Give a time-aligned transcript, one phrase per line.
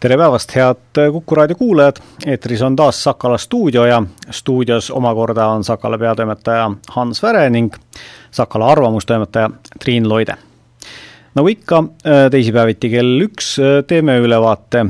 [0.00, 1.96] tere päevast, head Kuku raadio kuulajad,
[2.26, 7.74] eetris on taas Sakala stuudio ja stuudios omakorda on Sakala peatoimetaja Hans Väre ning
[8.30, 9.50] Sakala arvamustoimetaja
[9.80, 10.36] Triin Loide.
[11.34, 11.84] nagu ikka,
[12.30, 14.86] teisipäeviti kell üks teeme ülevaate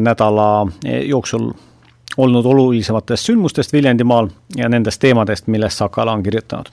[0.00, 0.66] nädala
[1.02, 1.50] jooksul
[2.16, 6.70] olnud olulisematest sündmustest Viljandimaal ja nendest teemadest, millest Sakala on kirjutanud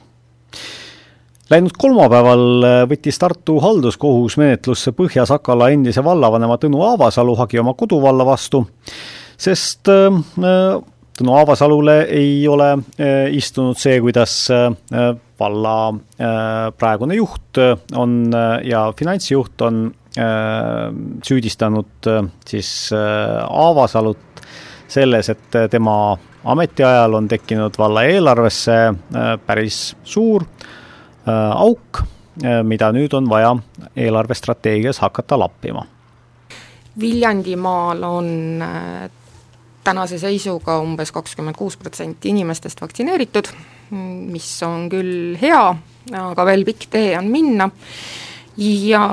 [1.51, 8.23] Läinud kolmapäeval äh, võttis Tartu halduskohus menetlusse Põhja-Sakala endise vallavanema Tõnu Aavasalu hagi oma koduvalla
[8.23, 8.61] vastu,
[9.35, 10.07] sest äh,
[10.39, 10.77] äh,
[11.19, 12.69] Tõnu Aavasalule ei ole
[13.35, 14.31] istunud see, kuidas
[15.37, 15.73] valla
[16.79, 17.59] praegune juht
[17.99, 18.15] on
[18.65, 19.83] ja finantsjuht on
[21.27, 22.09] süüdistanud
[22.47, 24.41] siis Aavasalut
[24.87, 26.15] selles, et tema
[26.55, 28.79] ametiajal on tekkinud valla eelarvesse
[29.45, 30.70] päris suur Äh,
[31.27, 32.03] auk,
[32.43, 33.55] äh, mida nüüd on vaja
[33.95, 35.85] eelarvestrateegias hakata lappima.
[36.99, 38.29] Viljandimaal on
[38.61, 39.09] äh,
[39.83, 43.49] tänase seisuga umbes kakskümmend kuus protsenti inimestest vaktsineeritud,
[44.31, 45.63] mis on küll hea,
[46.17, 47.69] aga veel pikk tee on minna
[48.57, 49.07] ja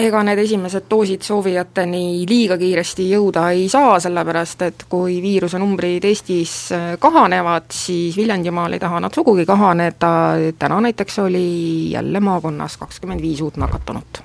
[0.00, 6.04] ega need esimesed doosid soovijateni liiga kiiresti jõuda ei saa, sellepärast et kui viiruse numbrid
[6.08, 10.12] Eestis äh, kahanevad, siis Viljandimaal ei taha nad sugugi kahaneda,
[10.58, 11.48] täna näiteks oli
[11.92, 14.22] jälle maakonnas kakskümmend viis uut nakatunut.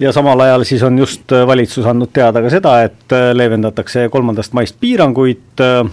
[0.00, 4.08] Ja samal ajal siis on just äh, valitsus andnud teada ka seda, et äh, leevendatakse
[4.08, 5.84] kolmandast maist piiranguid äh,,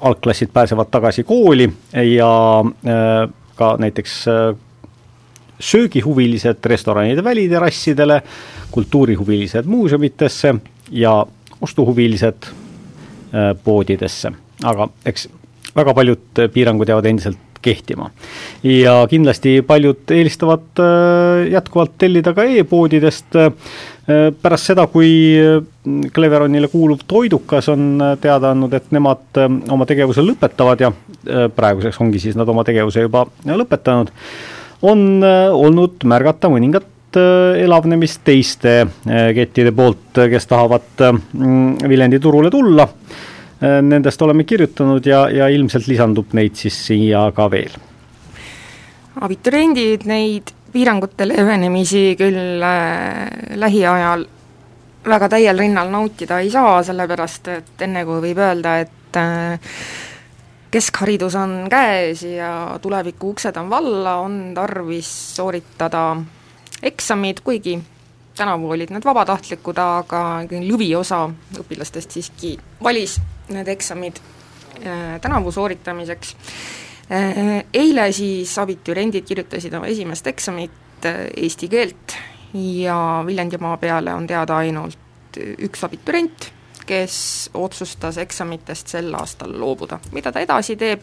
[0.00, 1.70] algklassid pääsevad tagasi kooli
[2.16, 4.56] ja äh, ka näiteks äh,
[5.62, 8.22] söögihuvilised restoranide väliterrassidele,
[8.70, 10.54] kultuurihuvilised muuseumitesse
[10.90, 11.26] ja
[11.60, 14.32] ostuhuvilised äh, poodidesse,
[14.64, 15.28] aga eks
[15.76, 18.10] väga paljud piirangud jäävad endiselt kehtima.
[18.62, 23.52] ja kindlasti paljud eelistavad äh, jätkuvalt tellida ka e-poodidest, äh,
[24.42, 25.12] pärast seda, kui
[26.14, 29.38] Cleveronile kuuluv Toidukas on teada andnud, et nemad
[29.70, 30.90] oma tegevuse lõpetavad ja
[31.54, 34.10] praeguseks ongi siis nad oma tegevuse juba lõpetanud
[34.82, 42.20] on äh, olnud märgata mõningat äh, elavnemist teiste äh, kettide poolt, kes tahavad mm, Viljandi
[42.22, 42.88] turule tulla.
[43.62, 47.76] Nendest oleme kirjutanud ja, ja ilmselt lisandub neid siis siia ka veel.
[49.22, 53.28] abituriendid neid piirangute leevenemisi küll äh,
[53.60, 54.24] lähiajal
[55.06, 59.20] väga täiel rinnal nautida ei saa, sellepärast et enne kui võib öelda, et
[60.72, 66.16] keskharidus on käes ja tuleviku uksed on valla, on tarvis sooritada
[66.82, 67.78] eksamid, kuigi
[68.36, 70.22] tänavu olid need vabatahtlikud, aga
[70.64, 71.26] lõviosa
[71.60, 73.18] õpilastest siiski valis
[73.52, 74.20] need eksamid
[74.80, 76.36] äh, tänavu sooritamiseks.
[77.12, 82.16] Äh, eile siis abituriendid kirjutasid oma esimest eksamit äh, eesti keelt
[82.54, 82.96] ja
[83.26, 84.98] Viljandimaa peale on teada ainult
[85.36, 86.51] üks abiturient
[86.86, 90.00] kes otsustas eksamitest sel aastal loobuda.
[90.12, 91.00] mida ta edasi teeb,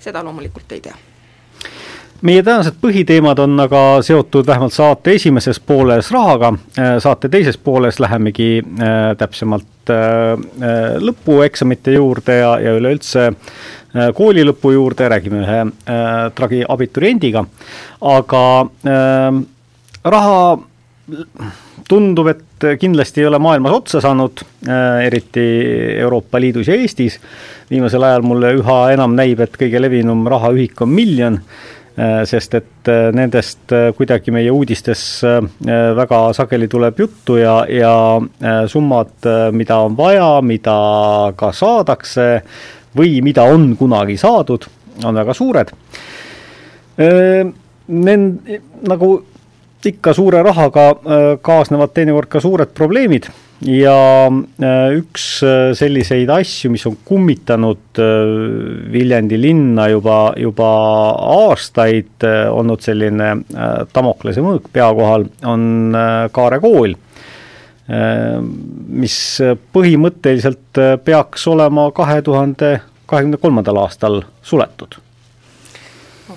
[0.00, 0.96] seda loomulikult ei tea.
[2.20, 6.50] Meie tänased põhiteemad on aga seotud vähemalt saate esimeses pooles rahaga,
[7.00, 13.30] saate teises pooles lähemegi äh, täpsemalt äh, äh, lõpueksamite juurde ja, ja üleüldse
[14.14, 15.62] kooli lõpu juurde, räägime ühe
[16.38, 17.40] tragi abituriendiga,
[18.06, 18.42] aga
[20.04, 20.44] raha
[21.90, 25.44] tundub, et kindlasti ei ole maailmas otsa saanud, äh, eriti
[25.98, 27.20] Euroopa Liidus ja Eestis.
[27.70, 31.38] viimasel ajal mulle üha enam näib, et kõige levinum rahaühik on miljon,
[31.98, 35.22] äh, sest et äh, nendest kuidagi meie uudistes
[35.96, 37.94] väga sageli tuleb juttu ja, ja
[38.66, 39.14] summad,
[39.52, 40.76] mida on vaja, mida
[41.36, 42.28] ka saadakse
[42.96, 44.66] või mida on kunagi saadud,
[45.04, 45.70] on väga suured.
[47.90, 48.50] Nend-,
[48.88, 49.10] nagu
[49.88, 53.30] ikka suure rahaga äh, kaasnevad teinekord ka suured probleemid
[53.64, 53.96] ja
[54.28, 58.00] äh, üks äh, selliseid asju, mis on kummitanud
[58.92, 60.70] Viljandi linna juba, juba
[61.40, 63.32] aastaid, olnud selline
[63.94, 65.96] Damoklese mõõk pea kohal, on
[66.32, 66.94] Kaare kool,
[69.02, 69.16] mis
[69.74, 72.72] põhimõtteliselt peaks olema kahe tuhande
[73.10, 75.00] kahekümne kolmandal aastal suletud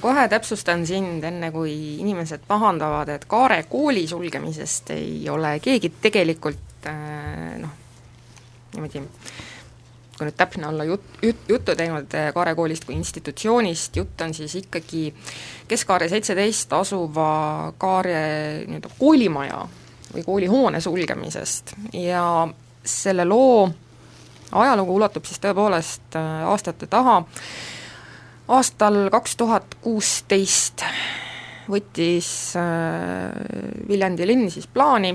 [0.03, 1.73] kohe täpsustan sind, enne kui
[2.03, 7.81] inimesed pahandavad, et Kaare kooli sulgemisest ei ole keegi tegelikult äh, noh,
[8.75, 9.03] niimoodi
[10.13, 14.33] kui nüüd täpne olla, jut-, jut-, juttu teinud äh, Kaare koolist kui institutsioonist, jutt on
[14.35, 15.07] siis ikkagi
[15.67, 17.29] Kesk-Kaare seitseteist asuva
[17.81, 18.19] Kaare
[18.67, 19.63] nii-öelda koolimaja
[20.13, 21.73] või koolihoone sulgemisest.
[21.97, 22.25] Ja
[22.85, 23.69] selle loo
[24.51, 27.21] ajalugu ulatub siis tõepoolest äh, aastate taha,
[28.47, 30.83] aastal kaks tuhat kuusteist
[31.69, 32.29] võttis
[32.59, 33.31] äh,
[33.87, 35.13] Viljandi linn siis plaani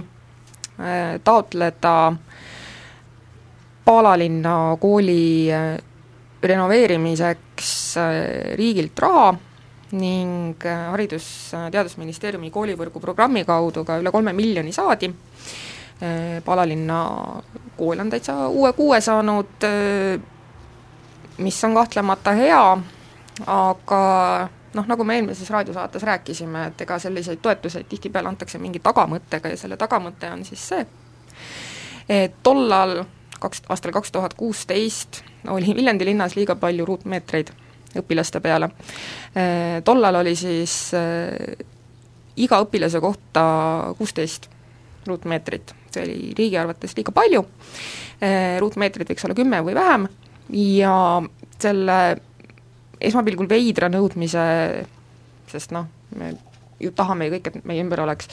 [1.24, 2.12] taotleda
[3.84, 5.48] Paalalinna kooli
[6.42, 7.94] renoveerimiseks
[8.54, 9.32] riigilt raha
[9.98, 15.08] ning Haridus- ja Teadusministeeriumi koolivõrgu programmi kaudu ka üle kolme miljoni saadi,
[16.44, 17.00] Palalinna
[17.78, 19.66] kool on täitsa uue kuue saanud,
[21.38, 22.62] mis on kahtlemata hea,
[23.46, 29.52] aga noh, nagu me eelmises raadiosaates rääkisime, et ega selliseid toetuseid tihtipeale antakse mingi tagamõttega
[29.52, 30.86] ja selle tagamõte on siis see,
[32.08, 33.02] et tollal,
[33.40, 37.50] kaks, aastal kaks tuhat kuusteist oli Viljandi linnas liiga palju ruutmeetreid
[37.98, 38.68] õpilaste peale.
[39.84, 40.90] Tollal oli siis
[42.36, 43.44] iga õpilase kohta
[43.98, 44.50] kuusteist
[45.08, 47.44] ruutmeetrit, see oli riigi arvates liiga palju,
[48.60, 50.08] ruutmeetrit võiks olla kümme või vähem.
[50.52, 51.22] Ja
[51.60, 51.98] selle
[53.00, 54.44] esmapilgul veidra nõudmise,
[55.50, 56.34] sest noh, me
[56.78, 58.30] ju tahame ju kõik, et meie ümber oleks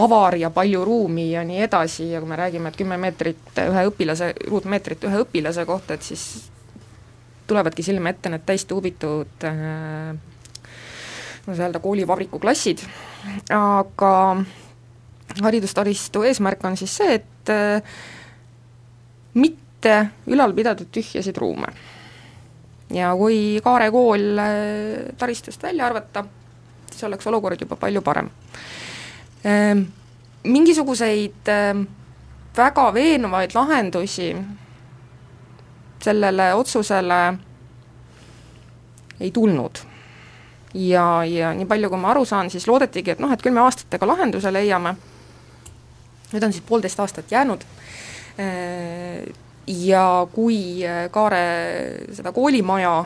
[0.00, 3.84] avar ja palju ruumi ja nii edasi ja kui me räägime, et kümme meetrit ühe
[3.90, 6.26] õpilase, ruutmeetrit ühe õpilase kohta, et siis
[7.46, 10.16] tulevadki silme ette need täiesti huvitud äh,
[11.44, 12.84] kuidas öelda, koolivabriku klassid,
[13.52, 14.12] aga
[15.42, 17.96] haridustaristu eesmärk on siis see, et äh,
[19.34, 19.96] mitte
[20.30, 21.72] ülal pidada tühjasid ruume
[22.92, 26.24] ja kui Kaare kool äh, taristust välja arvata,
[26.90, 28.30] siis oleks olukord juba palju parem.
[29.46, 29.86] Ähm,
[30.44, 31.86] mingisuguseid ähm,
[32.56, 34.36] väga veenvaid lahendusi
[36.02, 37.34] sellele otsusele
[39.20, 39.78] ei tulnud.
[40.74, 43.60] ja, ja nii palju, kui ma aru saan, siis loodetigi, et noh, et küll me
[43.60, 44.94] aastatega lahenduse leiame,
[46.32, 47.64] nüüd on siis poolteist aastat jäänud,
[48.40, 49.26] äh,
[49.66, 51.44] ja kui äh, Kaare
[52.12, 53.04] seda koolimaja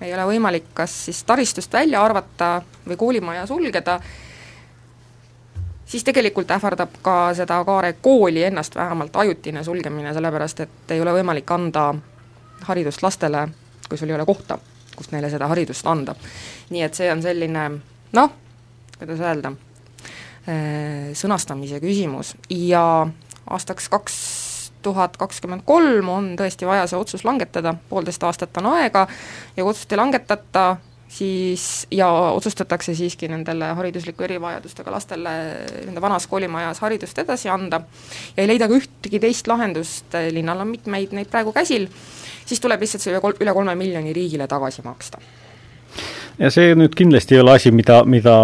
[0.00, 3.96] ei ole võimalik kas siis taristust välja arvata või koolimaja sulgeda,
[5.86, 11.16] siis tegelikult ähvardab ka seda Kaare kooli ennast vähemalt ajutine sulgemine, sellepärast et ei ole
[11.16, 11.94] võimalik anda
[12.68, 13.48] haridust lastele,
[13.88, 14.58] kui sul ei ole kohta,
[14.96, 16.14] kust neile seda haridust anda.
[16.70, 17.68] nii et see on selline
[18.12, 18.32] noh,
[18.98, 19.52] kuidas öelda,
[20.44, 23.06] äh, sõnastamise küsimus ja
[23.50, 24.16] aastaks kaks
[24.86, 29.72] tuhat kakskümmend kolm on tõesti vaja see otsus langetada, poolteist aastat on aega ja kui
[29.72, 30.66] otsust ei langetata,
[31.08, 35.32] siis ja otsustatakse siiski nendele haridusliku erivajadustega lastele
[35.86, 37.80] nende vanas koolimajas haridust edasi anda
[38.36, 41.88] ja ei leida ka ühtegi teist lahendust, linnal on mitmeid neid praegu käsil,
[42.46, 45.22] siis tuleb lihtsalt see üle kol-, üle kolme miljoni riigile tagasi maksta
[46.38, 48.36] ja see nüüd kindlasti ei ole asi, mida, mida,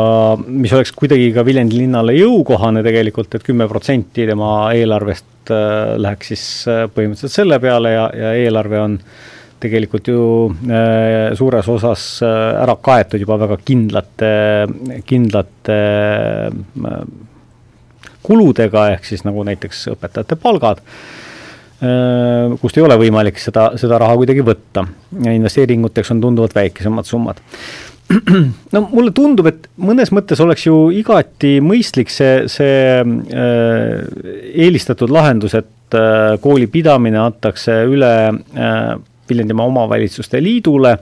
[0.46, 5.94] mis oleks kuidagi ka Viljandi linnale jõukohane tegelikult et, et kümme protsenti tema eelarvest äh,
[6.00, 8.98] läheks siis äh, põhimõtteliselt selle peale ja, ja eelarve on
[9.62, 14.32] tegelikult ju äh, suures osas äh, ära kaetud juba väga kindlate,
[15.06, 15.78] kindlate
[16.48, 17.02] äh,
[18.22, 20.82] kuludega, ehk siis nagu näiteks õpetajate palgad
[21.82, 24.84] kust ei ole võimalik seda, seda raha kuidagi võtta.
[25.32, 27.40] investeeringuteks on tunduvalt väikesemad summad.
[28.74, 34.02] no mulle tundub, et mõnes mõttes oleks ju igati mõistlik see, see äh,
[34.52, 38.94] eelistatud lahendus, et äh, kooli pidamine antakse üle äh,
[39.28, 40.96] Viljandimaa Omavalitsuste Liidule,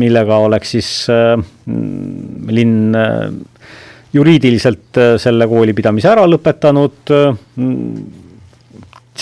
[0.00, 3.28] millega oleks siis äh, linn äh,
[4.12, 7.32] juriidiliselt äh, selle kooli pidamise ära lõpetanud äh,,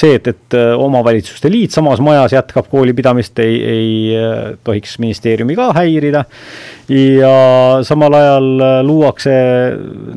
[0.01, 5.57] see, et, et äh, omavalitsuste liit samas majas jätkab koolipidamist, ei, ei äh, tohiks ministeeriumi
[5.59, 6.25] ka häirida
[6.91, 7.35] ja
[7.87, 9.35] samal ajal äh, luuakse,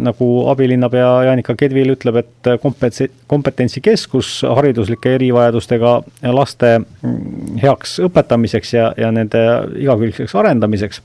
[0.03, 5.95] nagu abilinnapea Jaanika Kedvil ütleb, et kompetentsi, kompetentsikeskus hariduslike erivajadustega
[6.33, 9.43] laste mm, heaks õpetamiseks ja, ja nende
[9.83, 11.01] igakülgseks arendamiseks.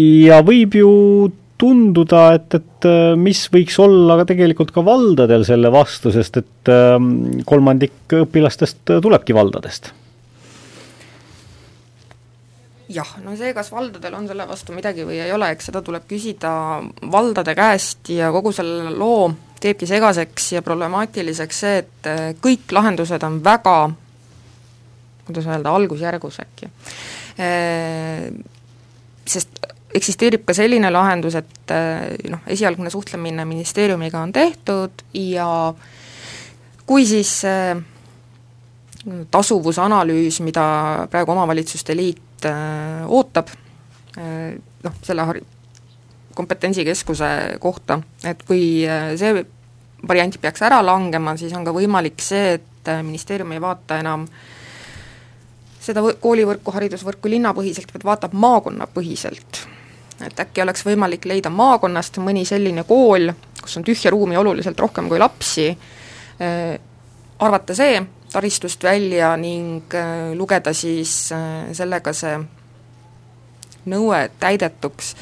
[0.00, 0.92] ja võib ju
[1.60, 6.72] tunduda, et, et äh, mis võiks olla ka tegelikult ka valdadel selle vastu, sest et
[6.72, 9.92] ähm, kolmandik õpilastest tulebki valdadest
[12.94, 16.04] jah, no see, kas valdadel on selle vastu midagi või ei ole, eks seda tuleb
[16.10, 16.52] küsida
[17.10, 19.30] valdade käest ja kogu selle loo
[19.62, 23.78] teebki segaseks ja problemaatiliseks see, et äh, kõik lahendused on väga
[25.24, 26.68] kuidas öelda, algusjärgus äkki.
[27.40, 28.28] Äh,
[29.26, 35.48] sest eksisteerib ka selline lahendus, et äh, noh, esialgne suhtlemine ministeeriumiga on tehtud ja
[36.86, 37.78] kui siis äh,
[39.30, 40.64] tasuvusanalüüs, mida
[41.10, 43.52] praegu Omavalitsuste Liit äh, ootab,
[44.14, 45.42] noh, selle har-,
[46.34, 47.26] kompetentsikeskuse
[47.62, 48.86] kohta, et kui
[49.18, 49.32] see
[50.06, 54.28] variant peaks ära langema, siis on ka võimalik see, et ministeerium ei vaata enam
[55.82, 59.63] seda koolivõrku, haridusvõrku linnapõhiselt, vaid vaatab maakonnapõhiselt
[60.26, 65.08] et äkki oleks võimalik leida maakonnast mõni selline kool, kus on tühja ruumi oluliselt rohkem
[65.08, 65.70] kui lapsi,
[67.38, 68.02] arvata see
[68.32, 69.94] taristust välja ning
[70.34, 71.12] lugeda siis
[71.72, 72.38] sellega see
[73.90, 75.14] nõue täidetuks.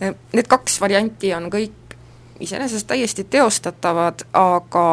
[0.00, 1.96] Need kaks varianti on kõik
[2.40, 4.84] iseenesest täiesti teostatavad, aga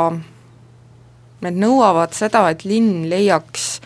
[1.46, 3.78] need nõuavad seda, et linn leiaks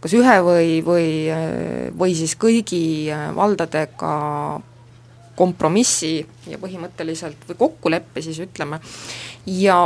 [0.00, 1.08] kas ühe või, või,
[1.98, 4.12] või siis kõigi valdadega
[5.36, 6.18] kompromissi
[6.50, 8.80] ja põhimõtteliselt, või kokkuleppe siis ütleme,
[9.46, 9.82] ja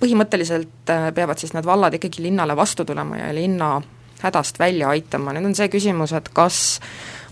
[0.00, 3.74] põhimõtteliselt peavad siis need vallad ikkagi linnale vastu tulema ja linna
[4.22, 6.80] hädast välja aitama, nüüd on see küsimus, et kas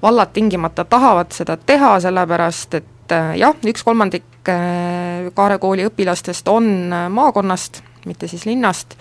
[0.02, 6.49] vallad tingimata tahavad seda teha, sellepärast et äh, jah, üks kolmandik äh, Kaare kooli õpilastest
[6.52, 8.97] on äh, maakonnast, mitte siis linnast,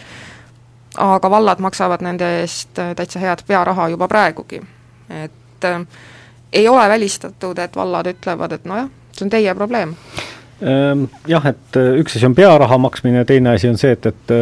[0.97, 4.61] aga vallad maksavad nende eest täitsa head pearaha juba praegugi.
[5.09, 5.81] et äh,
[6.53, 9.95] ei ole välistatud, et vallad ütlevad, et nojah, see on teie probleem
[10.61, 14.35] ehm, Jah, et üks asi on pearaha maksmine ja teine asi on see, et, et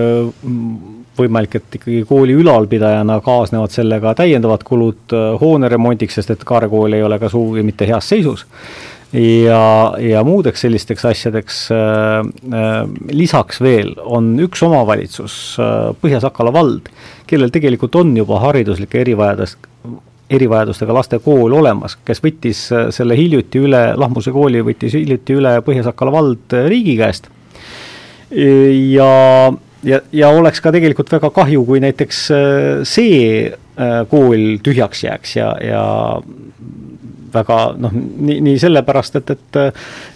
[1.18, 6.70] võimalik, et ikkagi kooli ülalpidajana kaasnevad sellega täiendavad kulud äh, hoone remondiks, sest et Kaare
[6.72, 8.46] kool ei ole ka sugugi mitte heas seisus.
[9.16, 12.18] ja, ja muudeks sellisteks asjadeks äh,
[12.60, 12.80] äh,
[13.12, 16.90] lisaks veel on üks omavalitsus äh,, Põhja-Sakala vald,
[17.28, 19.58] kellel tegelikult on juba hariduslike erivajadus,
[20.30, 25.60] erivajadustega laste kool olemas, kes võttis äh, selle hiljuti üle, Lahmuse kooli võttis hiljuti üle
[25.66, 27.30] Põhja-Sakala vald äh, riigi käest.
[28.36, 29.10] Ja
[29.86, 33.54] ja, ja oleks ka tegelikult väga kahju, kui näiteks äh, see
[34.10, 35.82] kool tühjaks jääks ja, ja
[37.36, 39.60] väga noh, nii, nii sellepärast, et, et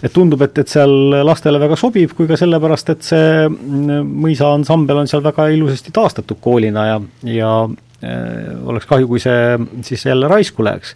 [0.07, 4.53] et tundub, et, et seal lastele väga sobib, kui ka sellepärast, et see mm, mõisa
[4.55, 6.97] ansambel on seal väga ilusasti taastatud koolina ja,
[7.27, 7.51] ja
[7.99, 10.95] oleks kahju, kui see siis jälle raisku läheks.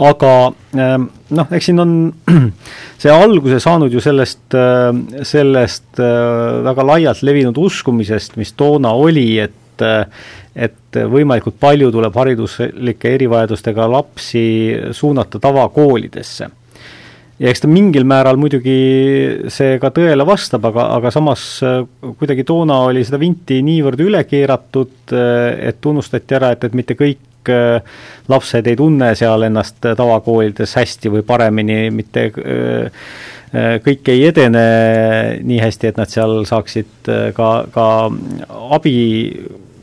[0.00, 1.96] aga ähm, noh, eks siin on
[3.02, 4.88] see alguse saanud ju sellest, äh,
[5.22, 13.14] sellest äh, väga laialt levinud uskumisest, mis toona oli, et et võimalikult palju tuleb hariduslike
[13.14, 14.42] erivajadustega lapsi
[14.92, 16.50] suunata tavakoolidesse
[17.40, 18.76] ja eks ta mingil määral muidugi
[19.52, 21.80] see ka tõele vastab, aga, aga samas äh,
[22.20, 26.96] kuidagi toona oli seda vinti niivõrd üle keeratud, äh, et unustati ära, et, et mitte
[26.98, 27.80] kõik äh,
[28.30, 32.28] lapsed ei tunne seal ennast tavakoolides hästi või paremini, mitte
[33.50, 34.60] kõik ei edene
[35.42, 37.86] nii hästi, et nad seal saaksid ka, ka
[38.76, 38.92] abi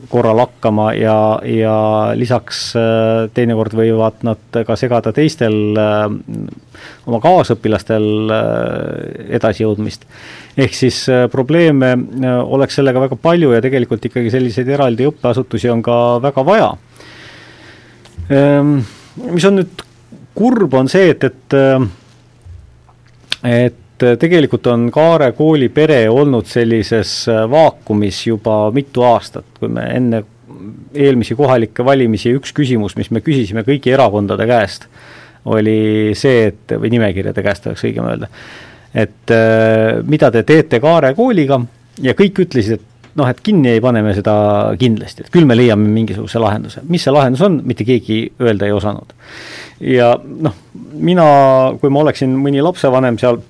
[0.08, 1.76] korral hakkama ja, ja
[2.16, 6.06] lisaks äh, teinekord võivad nad ka segada teistel äh,
[7.08, 10.06] oma kaasõpilastel äh, edasijõudmist.
[10.56, 11.92] ehk siis probleeme
[12.42, 16.70] oleks sellega väga palju ja tegelikult ikkagi selliseid eraldi õppeasutusi on ka väga vaja.
[18.28, 18.78] Ehm,
[19.30, 19.84] mis on nüüd
[20.34, 21.54] kurb, on see, et, et
[23.46, 23.78] et
[24.20, 30.22] tegelikult on Kaare kooli pere olnud sellises äh, vaakumis juba mitu aastat, kui me enne
[30.94, 34.88] eelmisi kohalikke valimisi üks küsimus, mis me küsisime kõigi erakondade käest,
[35.48, 38.30] oli see, et, või nimekirjade käest oleks õigem öelda,
[38.94, 41.60] et äh, mida te teete Kaare kooliga
[42.02, 44.34] ja kõik ütlesid, et noh, et kinni ei pane me seda
[44.78, 46.82] kindlasti, et küll me leiame mingisuguse lahenduse.
[46.88, 49.14] mis see lahendus on, mitte keegi öelda ei osanud.
[49.80, 50.58] ja noh,
[50.94, 51.28] mina,
[51.80, 53.40] kui ma oleksin mõni lapsevanem seal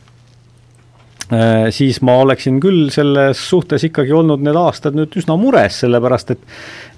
[1.75, 6.47] siis ma oleksin küll selles suhtes ikkagi olnud need aastad nüüd üsna mures, sellepärast et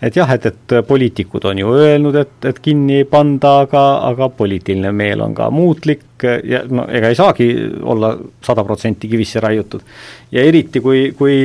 [0.01, 4.31] et jah, et, et poliitikud on ju öelnud, et, et kinni ei panda, aga, aga
[4.33, 7.49] poliitiline meel on ka muutlik ja no ega ei saagi
[7.83, 9.85] olla sada protsenti kivisse raiutud.
[10.33, 11.37] ja eriti, kui, kui,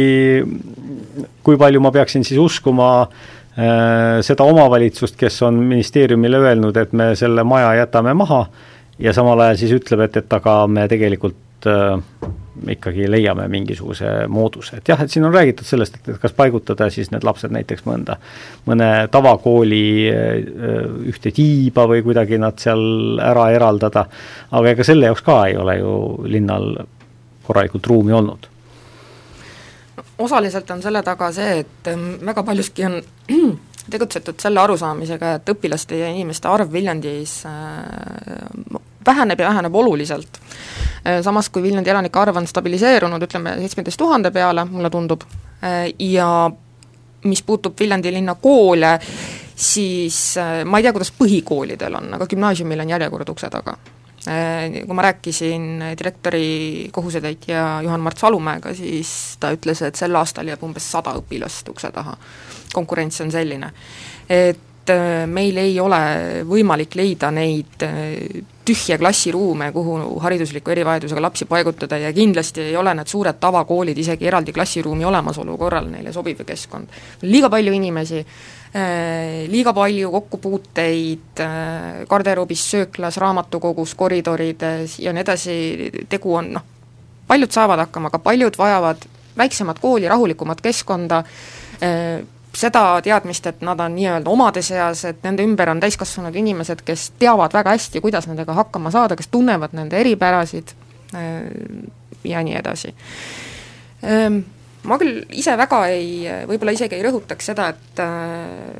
[1.43, 7.11] kui palju ma peaksin siis uskuma äh, seda omavalitsust, kes on ministeeriumile öelnud, et me
[7.15, 8.45] selle maja jätame maha
[8.99, 11.99] ja samal ajal siis ütleb, et, et aga me tegelikult äh,
[12.75, 16.87] ikkagi leiame mingisuguse mooduse, et jah, et siin on räägitud sellest, et, et kas paigutada
[16.93, 18.17] siis need lapsed näiteks mõnda,
[18.69, 20.25] mõne tavakooli äh,
[21.11, 24.07] ühte tiiba või kuidagi nad seal ära eraldada,
[24.51, 25.95] aga ega selle jaoks ka ei ole ju
[26.31, 26.73] linnal
[27.45, 28.49] korralikult ruumi olnud.
[30.17, 33.01] Osaliselt on selle taga see, et ähm, väga paljuski on
[33.93, 40.39] tegutsetud selle arusaamisega, et õpilaste ja inimeste arv Viljandis äh, väheneb ja väheneb oluliselt.
[41.07, 45.25] Äh, samas, kui Viljandi elanike arv on stabiliseerunud, ütleme seitsmeteist tuhande peale, mulle tundub,
[45.61, 46.29] äh, ja
[47.25, 48.95] mis puutub Viljandi linna koole,
[49.55, 53.77] siis äh, ma ei tea, kuidas põhikoolidel on, aga gümnaasiumil on järjekord ukse taga.
[54.25, 60.87] Kui ma rääkisin direktori kohusetäitja Juhan-Mart Salumäega, siis ta ütles, et sel aastal jääb umbes
[60.95, 62.15] sada õpilast ukse taha.
[62.73, 63.69] konkurents on selline.
[64.29, 64.74] et
[65.27, 66.01] meil ei ole
[66.45, 67.85] võimalik leida neid
[68.65, 74.27] tühje klassiruume, kuhu haridusliku erivajadusega lapsi paigutada ja kindlasti ei ole need suured tavakoolid isegi
[74.27, 76.87] eraldi klassiruumi olemasolu korral neile sobiv keskkond.
[77.21, 78.19] liiga palju inimesi,
[78.75, 85.57] äh, liiga palju kokkupuuteid äh, garderoobis, sööklas, raamatukogus, koridorides ja nii edasi,
[86.09, 86.65] tegu on noh,
[87.27, 89.05] paljud saavad hakkama, aga paljud vajavad
[89.37, 91.23] väiksemat kooli, rahulikumat keskkonda,
[91.83, 92.23] äh,
[92.55, 97.09] seda teadmist, et nad on nii-öelda omade seas, et nende ümber on täiskasvanud inimesed, kes
[97.19, 100.73] teavad väga hästi, kuidas nendega hakkama saada, kes tunnevad nende eripärasid
[101.15, 101.45] äh,
[102.23, 102.93] ja nii edasi.
[104.05, 104.41] Ähm,
[104.87, 106.09] ma küll ise väga ei,
[106.49, 108.75] võib-olla isegi ei rõhutaks seda, et äh,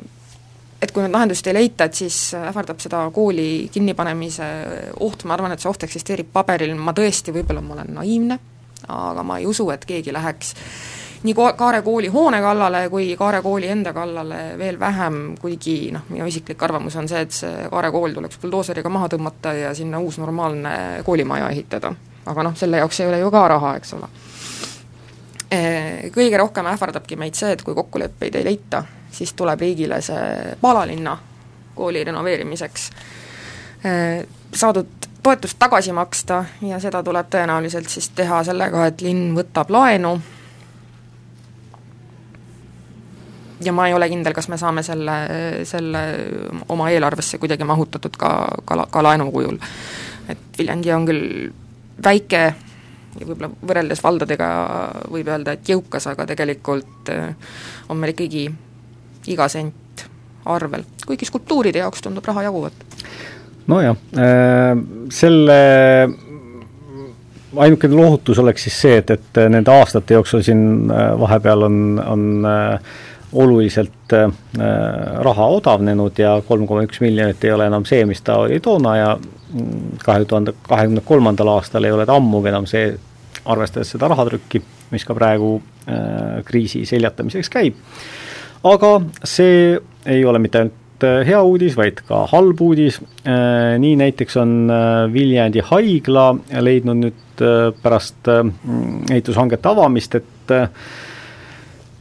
[0.84, 4.50] et kui nüüd lahendust ei leita, et siis ähvardab seda kooli kinnipanemise
[5.01, 8.38] oht, ma arvan, et see oht eksisteerib paberil, ma tõesti, võib-olla ma olen naiivne,
[8.91, 10.94] aga ma ei usu, et keegi läheks äh,
[11.25, 16.27] nii Kaare kooli hoone kallale kui Kaare kooli enda kallale veel vähem, kuigi noh, minu
[16.29, 20.20] isiklik arvamus on see, et see Kaare kool tuleks buldooseriga maha tõmmata ja sinna uus
[20.22, 21.94] normaalne koolimaja ehitada.
[22.25, 24.10] aga noh, selle jaoks ei ole ju ka raha, eks ole.
[26.15, 31.17] Kõige rohkem ähvardabki meid see, et kui kokkuleppeid ei leita, siis tuleb riigile see Paalalinna
[31.75, 32.89] kooli renoveerimiseks
[34.53, 34.88] saadud
[35.24, 40.15] toetust tagasi maksta ja seda tuleb tõenäoliselt siis teha sellega, et linn võtab laenu
[43.65, 45.15] ja ma ei ole kindel, kas me saame selle,
[45.67, 46.03] selle
[46.69, 48.31] oma eelarvesse kuidagi mahutatud ka,
[48.65, 49.57] ka, ka laenu kujul.
[50.29, 51.50] et Viljandi on küll
[52.03, 52.43] väike
[53.15, 54.50] ja võib-olla võrreldes valdadega
[55.12, 57.34] võib öelda, et jõukas, aga tegelikult äh,
[57.89, 58.48] on meil ikkagi
[59.31, 60.05] iga sent
[60.45, 62.86] arvel, kuigi skulptuuride jaoks tundub raha jaguvat.
[63.67, 64.75] nojah, äh,
[65.10, 65.60] selle
[67.57, 72.25] ainukene lohutus oleks siis see, et, et nende aastate jooksul siin äh, vahepeal on, on
[72.50, 72.95] äh,
[73.34, 74.32] oluliselt äh,
[75.24, 78.96] raha odavnenud ja kolm koma üks miljonit ei ole enam see, mis ta oli toona
[78.98, 82.94] ja mm, kahe tuhande kahekümne kolmandal aastal ei ole ta ammugi enam see,
[83.46, 84.62] arvestades seda rahatrükki,
[84.94, 87.84] mis ka praegu äh, kriisi seljatamiseks käib.
[88.63, 94.38] aga see ei ole mitte ainult äh, hea uudis, vaid ka halb uudis, nii näiteks
[94.39, 94.56] on
[95.13, 96.30] Viljandi haigla
[96.62, 97.43] leidnud nüüd
[97.84, 98.30] pärast
[99.12, 100.58] ehitushangete avamist, et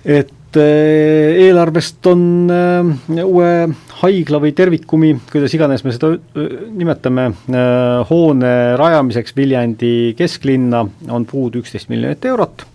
[0.05, 2.21] et Eh, eelarvest on
[2.53, 3.49] eh, uue
[4.01, 7.27] haigla või tervikumi, kuidas iganes me seda eh, nimetame,
[8.11, 12.67] hoone rajamiseks Viljandi kesklinna on puudu üksteist miljonit eurot.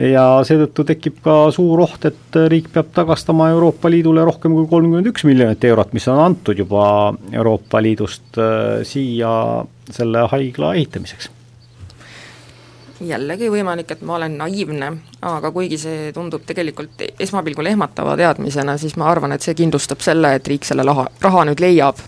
[0.00, 5.10] Ja seetõttu tekib ka suur oht, et riik peab tagastama Euroopa Liidule rohkem kui kolmkümmend
[5.10, 6.86] üks miljonit eurot, mis on antud juba
[7.34, 8.40] Euroopa Liidust
[8.88, 9.34] siia
[9.90, 11.28] selle haigla ehitamiseks
[13.00, 14.90] jällegi võimalik, et ma olen naiivne,
[15.26, 20.34] aga kuigi see tundub tegelikult esmapilgul ehmatava teadmisena, siis ma arvan, et see kindlustab selle,
[20.36, 22.02] et riik selle laha, raha nüüd leiab.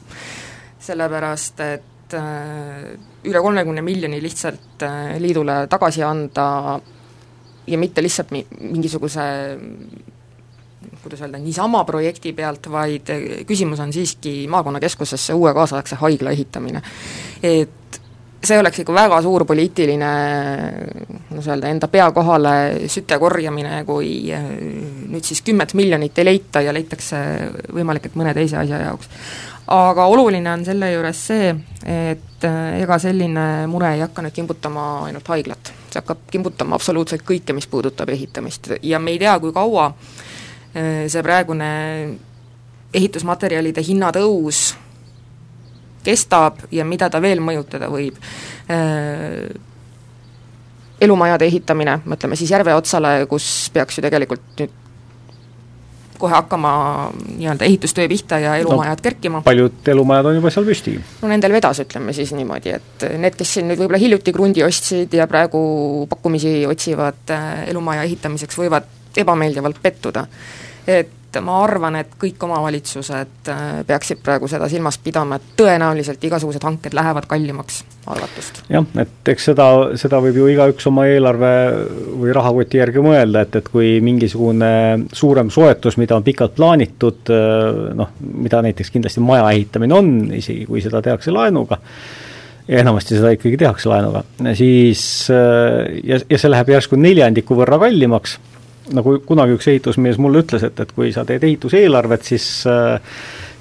[0.82, 2.92] sellepärast, et äh,
[3.24, 6.80] üle kolmekümne miljoni lihtsalt äh, liidule tagasi anda
[7.66, 9.22] ja mitte lihtsalt mi-, mingisuguse
[11.02, 16.82] kuidas öelda, niisama projekti pealt, vaid äh, küsimus on siiski maakonnakeskusesse uue kaasaegse haigla ehitamine.
[17.42, 18.01] et
[18.44, 20.12] see oleks ikka väga suur poliitiline
[21.28, 24.44] kuidas öelda, enda pea kohale süte korjamine, kui äh,
[25.08, 27.18] nüüd siis kümmet miljonit ei leita ja leitakse
[27.72, 29.08] võimalik, et mõne teise asja jaoks.
[29.72, 31.54] aga oluline on selle juures see,
[31.86, 37.24] et äh, ega selline mure ei hakka nüüd kimbutama ainult haiglat, see hakkab kimbutama absoluutselt
[37.26, 41.72] kõike, mis puudutab ehitamist ja me ei tea, kui kaua äh, see praegune
[42.92, 44.74] ehitusmaterjalide hinnatõus
[46.04, 48.18] kestab ja mida ta veel mõjutada võib.
[48.70, 49.50] Äh,
[51.02, 54.78] elumajade ehitamine, mõtleme siis järve otsale, kus peaks ju tegelikult nüüd
[56.22, 56.72] kohe hakkama
[57.38, 59.40] nii-öelda ehitustöö pihta ja elumajad no, kerkima.
[59.42, 60.94] paljud elumajad on juba seal püsti.
[61.22, 65.16] no nendel vedas, ütleme siis niimoodi, et need, kes siin nüüd võib-olla hiljuti krundi ostsid
[65.18, 65.62] ja praegu
[66.10, 68.86] pakkumisi otsivad äh, elumaja ehitamiseks, võivad
[69.18, 70.26] ebameeldivalt pettuda.
[70.86, 76.22] et et ma arvan, et kõik omavalitsused äh, peaksid praegu seda silmas pidama, et tõenäoliselt
[76.28, 78.62] igasugused hanked lähevad kallimaks arvatust.
[78.72, 79.68] jah, et eks seda,
[80.00, 81.52] seda võib ju igaüks oma eelarve
[82.20, 84.72] või rahakoti järgi mõelda, et, et kui mingisugune
[85.12, 90.66] suurem soetus, mida on pikalt plaanitud, äh, noh, mida näiteks kindlasti maja ehitamine on, isegi
[90.68, 91.80] kui seda tehakse laenuga,
[92.68, 94.24] ja enamasti seda ikkagi tehakse laenuga,
[94.58, 98.38] siis äh, ja, ja see läheb järsku neljandiku võrra kallimaks
[98.90, 102.48] nagu kunagi üks ehitusmees mulle ütles, et, et kui sa teed ehituseelarvet, siis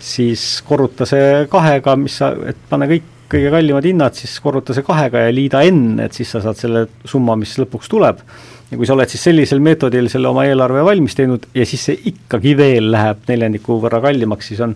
[0.01, 4.85] siis korruta see kahega, mis sa, et pane kõik kõige kallimad hinnad, siis korruta see
[4.85, 8.19] kahega ja liida enne, et siis sa saad selle summa, mis lõpuks tuleb.
[8.71, 11.97] ja kui sa oled siis sellisel meetodil selle oma eelarve valmis teinud ja siis see
[12.11, 14.75] ikkagi veel läheb neljandiku võrra kallimaks, siis on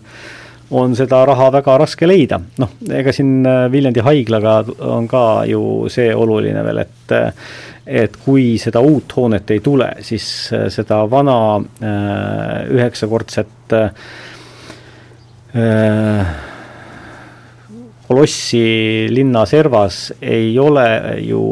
[0.70, 2.40] on seda raha väga raske leida.
[2.58, 7.16] noh, ega siin Viljandi haiglaga on ka ju see oluline veel, et
[7.86, 10.24] et kui seda uut hoonet ei tule, siis
[10.74, 11.36] seda vana
[12.74, 13.76] üheksakordset
[18.06, 20.86] Kolossi linna servas ei ole
[21.26, 21.42] ju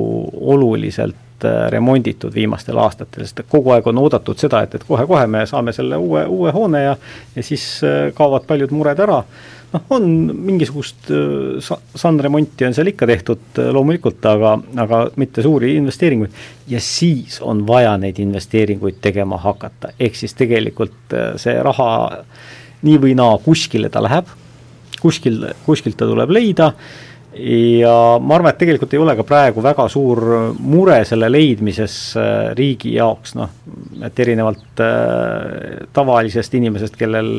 [0.54, 5.44] oluliselt äh, remonditud viimastel aastatel, sest kogu aeg on oodatud seda, et, et kohe-kohe me
[5.48, 6.96] saame selle uue, uue hoone ja
[7.36, 9.20] ja siis äh, kaovad paljud mured ära,
[9.74, 10.08] noh, on
[10.46, 17.40] mingisugust äh, sandremonti on seal ikka tehtud loomulikult, aga, aga mitte suuri investeeringuid, ja siis
[17.42, 21.90] on vaja neid investeeringuid tegema hakata, ehk siis tegelikult see raha
[22.84, 24.28] nii või naa kuskile ta läheb.
[25.00, 26.72] kuskil, kuskilt ta tuleb leida
[27.36, 30.20] ja ma arvan, et tegelikult ei ole ka praegu väga suur
[30.58, 33.50] mure selle leidmises äh, riigi jaoks, noh,
[34.06, 37.32] et erinevalt äh, tavalisest inimesest, kellel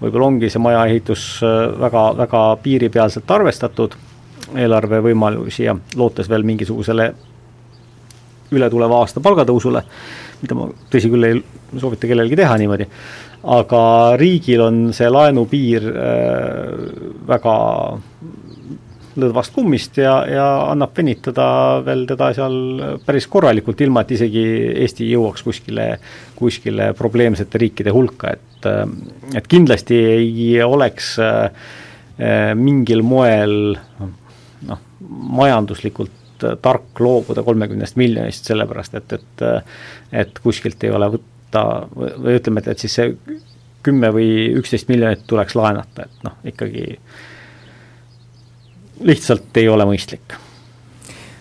[0.00, 3.96] võib-olla ongi see majaehitus äh, väga, väga piiripealselt arvestatud,
[4.60, 7.10] eelarve võimalusi ja lootes veel mingisugusele
[8.50, 9.82] ületuleva aasta palgatõusule,
[10.42, 11.42] mida ma tõsi küll ei
[11.78, 12.88] soovita kellelgi teha niimoodi,
[13.56, 13.82] aga
[14.20, 15.86] riigil on see laenupiir
[17.30, 17.54] väga
[19.20, 21.46] lõdvast kummist ja, ja annab venitada
[21.86, 22.56] veel teda seal
[23.06, 24.44] päris korralikult, ilma et isegi
[24.86, 25.86] Eesti jõuaks kuskile,
[26.38, 28.84] kuskile probleemsete riikide hulka, et äh,
[29.36, 31.50] et kindlasti ei oleks äh,
[32.56, 34.80] mingil moel noh,
[35.40, 36.18] majanduslikult
[36.62, 39.46] tark loobuda kolmekümnest miljonist, sellepärast et, et
[40.24, 43.12] et kuskilt ei ole võtta või ütleme, et, et siis see
[43.82, 44.30] kümme või
[44.60, 46.84] üksteist miljonit tuleks laenata, et noh, ikkagi
[49.00, 50.38] lihtsalt ei ole mõistlik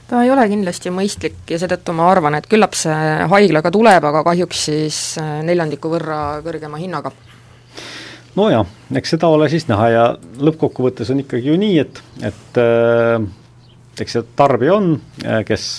[0.10, 2.93] ta ei ole kindlasti mõistlik ja seetõttu ma arvan, et küllap see
[3.30, 7.12] haigla ka tuleb, aga kahjuks siis äh, neljandiku võrra kõrgema hinnaga.
[8.36, 13.22] nojah, eks seda ole siis näha ja lõppkokkuvõttes on ikkagi ju nii, et, et äh,
[14.02, 14.93] eks see tarbija on,
[15.26, 15.69] äh, kes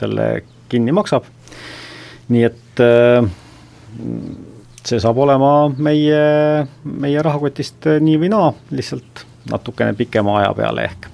[0.00, 0.28] selle
[0.72, 1.26] kinni maksab,
[2.32, 2.80] nii et
[4.84, 6.22] see saab olema meie,
[6.88, 11.13] meie rahakotist nii või naa, lihtsalt natukene pikema aja peale ehk.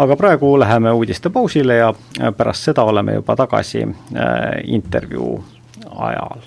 [0.00, 1.94] Aga praegu läheme uudistepausile ja
[2.36, 3.92] pärast seda oleme juba tagasi äh,
[4.64, 5.44] intervjuu
[5.96, 6.40] ajal.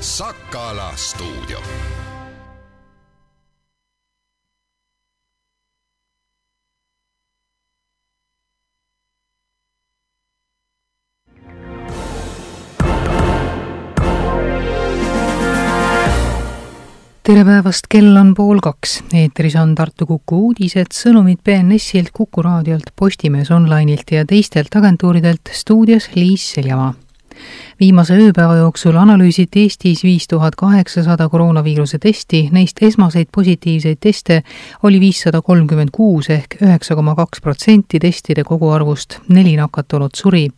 [0.00, 1.58] Sakala stuudio
[17.30, 18.96] tere päevast, kell on pool kaks.
[19.14, 25.52] eetris on Tartu Kuku uudised, sõnumid BNS-ilt, Kuku raadiolt, Postimees Online'ilt ja teistelt agentuuridelt.
[25.54, 26.90] stuudios Liis Seljamaa
[27.80, 34.42] viimase ööpäeva jooksul analüüsiti Eestis viis tuhat kaheksasada koroonaviiruse testi, neist esmaseid positiivseid teste
[34.82, 40.48] oli viissada kolmkümmend kuus ehk üheksa koma kaks protsenti testide koguarvust, neli nakatunut suri.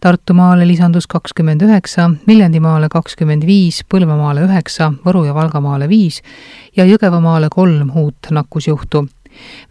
[0.00, 6.22] Tartumaale lisandus kakskümmend üheksa, Viljandimaale kakskümmend viis, Põlvamaale üheksa, Võru ja Valgamaale viis
[6.76, 9.06] ja Jõgevamaale kolm uut nakkusjuhtu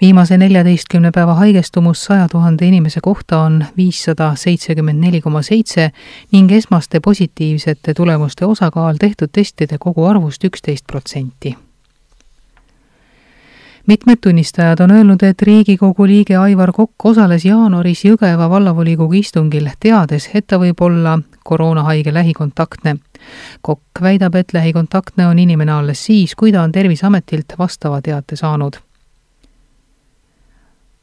[0.01, 5.91] viimase neljateistkümne päeva haigestumus saja tuhande inimese kohta on viissada seitsekümmend neli koma seitse
[6.31, 11.55] ning esmaste positiivsete tulemuste osakaal tehtud testide koguarvust üksteist protsenti
[13.87, 20.29] mitmed tunnistajad on öelnud, et Riigikogu liige Aivar Kokk osales jaanuaris Jõgeva vallavolikogu istungil, teades,
[20.33, 22.95] et ta võib olla koroonahaige lähikontaktne.
[23.61, 28.81] Kokk väidab, et lähikontaktne on inimene alles siis, kui ta on Terviseametilt vastava teate saanud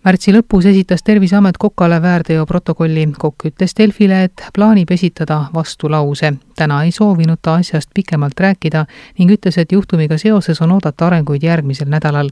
[0.04, 3.08] märtsi lõpus esitas Terviseamet Kokale väärteoprotokolli.
[3.18, 6.32] Kokk ütles Delfile, et plaanib esitada vastulause.
[6.56, 8.86] täna ei soovinud ta asjast pikemalt rääkida
[9.18, 12.30] ning ütles, et juhtumiga seoses on oodata arenguid järgmisel nädalal.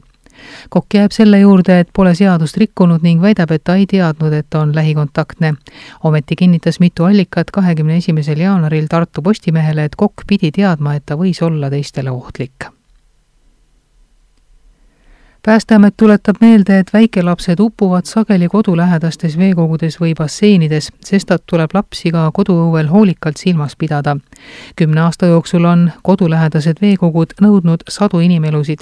[0.69, 4.53] Kokk jääb selle juurde, et pole seadust rikkunud ning väidab, et ta ei teadnud, et
[4.55, 5.53] on lähikontaktne.
[6.03, 11.15] ometi kinnitas mitu allikat kahekümne esimesel jaanuaril Tartu Postimehele, et Kokk pidi teadma, et ta
[11.15, 12.80] võis olla teistele ohtlik
[15.45, 22.29] päästeamet tuletab meelde, et väikelapsed upuvad sageli kodulähedastes veekogudes või basseinides, sestap tuleb lapsi ka
[22.33, 24.17] koduõuel hoolikalt silmas pidada.
[24.75, 28.79] kümne aasta jooksul on kodulähedased veekogud nõudnud sadu inimelusid.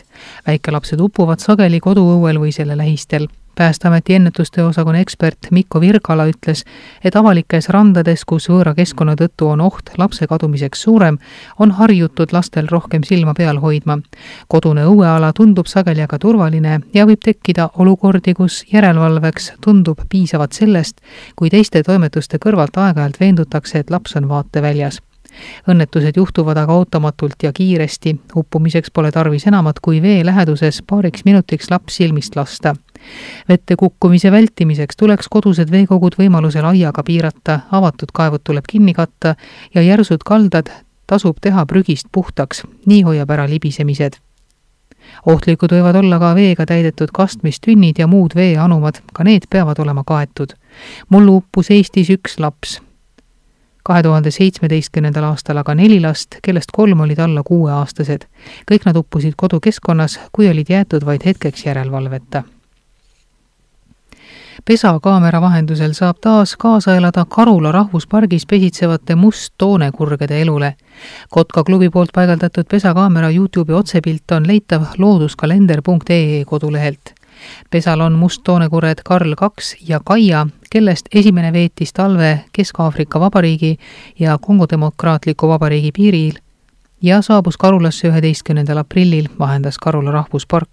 [0.47, 3.27] väikelapsed upuvad sageli koduõuel või selle lähistel
[3.59, 6.63] päästeameti ennetustöö osakonna ekspert Mikko Virkala ütles,
[7.03, 11.17] et avalikes randades, kus võõra keskkonna tõttu on oht lapse kadumiseks suurem,
[11.59, 13.97] on harjutud lastel rohkem silma peal hoidma.
[14.47, 21.03] kodune õueala tundub sageli aga turvaline ja võib tekkida olukordi, kus järelevalveks tundub piisavat sellest,
[21.35, 25.01] kui teiste toimetuste kõrvalt aeg-ajalt veendutakse, et laps on vaateväljas
[25.69, 31.71] õnnetused juhtuvad aga ootamatult ja kiiresti, uppumiseks pole tarvis enamat kui vee läheduses paariks minutiks
[31.71, 32.75] laps silmist lasta.
[33.49, 39.35] vette kukkumise vältimiseks tuleks kodused veekogud võimalusel aiaga piirata, avatud kaevud tuleb kinni katta
[39.75, 40.71] ja järsud kaldad
[41.07, 44.19] tasub teha prügist puhtaks, nii hoiab ära libisemised.
[45.25, 50.53] Ohtlikud võivad olla ka veega täidetud kastmistünnid ja muud veeanumad, ka need peavad olema kaetud.
[51.09, 52.77] mullu uppus Eestis üks laps
[53.83, 58.25] kahe tuhande seitsmeteistkümnendal aastal aga neli last, kellest kolm olid alla kuueaastased.
[58.71, 62.43] kõik nad uppusid kodukeskkonnas, kui olid jäetud vaid hetkeks järelevalveta.
[64.65, 70.75] pesakaamera vahendusel saab taas kaasa elada Karula rahvuspargis pesitsevate musttoonekurgede elule.
[71.29, 77.18] Kotka klubi poolt paigaldatud pesakaamera Youtube'i otsepilt on leitav looduskalender.ee kodulehelt
[77.69, 83.77] pesal on musttoonekurred Karl kaks ja Kaia, kellest esimene veetis talve Kesk-Aafrika Vabariigi
[84.19, 86.37] ja Kongo Demokraatliku Vabariigi piiril
[87.01, 90.69] ja saabus Karulasse üheteistkümnendal aprillil, vahendas Karula rahvuspark.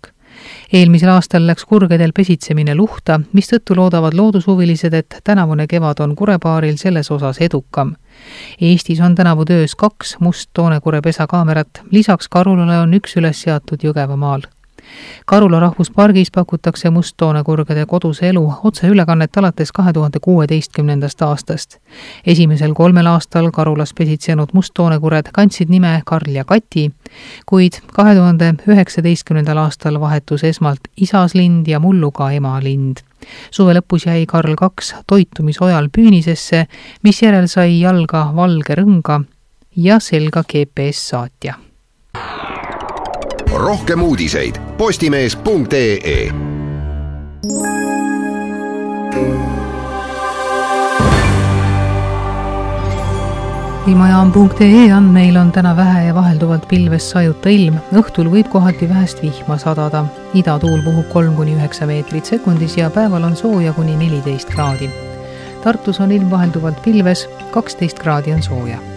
[0.73, 7.11] eelmisel aastal läks kurgedel pesitsemine luhta, mistõttu loodavad loodushuvilised, et tänavune kevad on kurepaaril selles
[7.11, 7.95] osas edukam.
[8.61, 14.45] Eestis on tänavu töös kaks musttoonekure pesakaamerat, lisaks Karulale on üks üles seatud Jõgevamaal
[15.27, 21.77] Karula rahvuspargis pakutakse musttoonekurgede koduse elu otseülekannet alates kahe tuhande kuueteistkümnendast aastast.
[22.27, 26.91] esimesel kolmel aastal Karulas pesitsenud musttoonekurred kandsid nime Karl ja Kati,
[27.47, 32.97] kuid kahe tuhande üheksateistkümnendal aastal vahetus esmalt isaslind ja mullu ka emalind
[33.51, 36.67] suve lõpus jäi Karl kaks toitumisojal püünisesse,
[37.03, 39.21] misjärel sai jalga valge rõnga
[39.77, 41.59] ja selga GPS saatja
[43.59, 46.33] rohkem uudiseid postimees.ee
[53.87, 59.59] ilmajaam.ee andmeil on täna vähe ja vahelduvalt pilves sajuta ilm, õhtul võib kohati vähest vihma
[59.63, 60.05] sadada.
[60.35, 64.91] idatuul puhub kolm kuni üheksa meetrit sekundis ja päeval on sooja kuni neliteist kraadi.
[65.63, 68.96] Tartus on ilm vahelduvalt pilves, kaksteist kraadi on sooja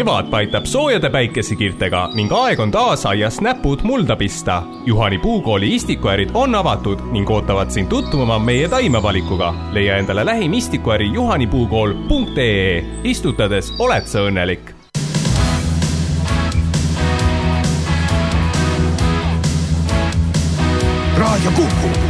[0.00, 4.62] kevad paistab soojade päikesekirtega ning aeg on taas aias näpud mulda pista.
[4.86, 9.54] Juhani puukooli istikuärid on avatud ning ootavad sind tutvuma meie taimevalikuga.
[9.72, 12.84] leia endale lähim istikuäri juhanipuukool.ee.
[13.04, 14.72] istutades oled sa õnnelik
[21.16, 22.09] raadio Kuku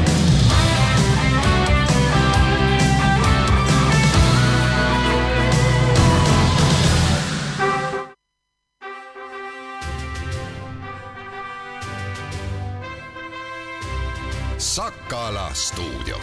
[15.10, 16.16] Sakala stuudio.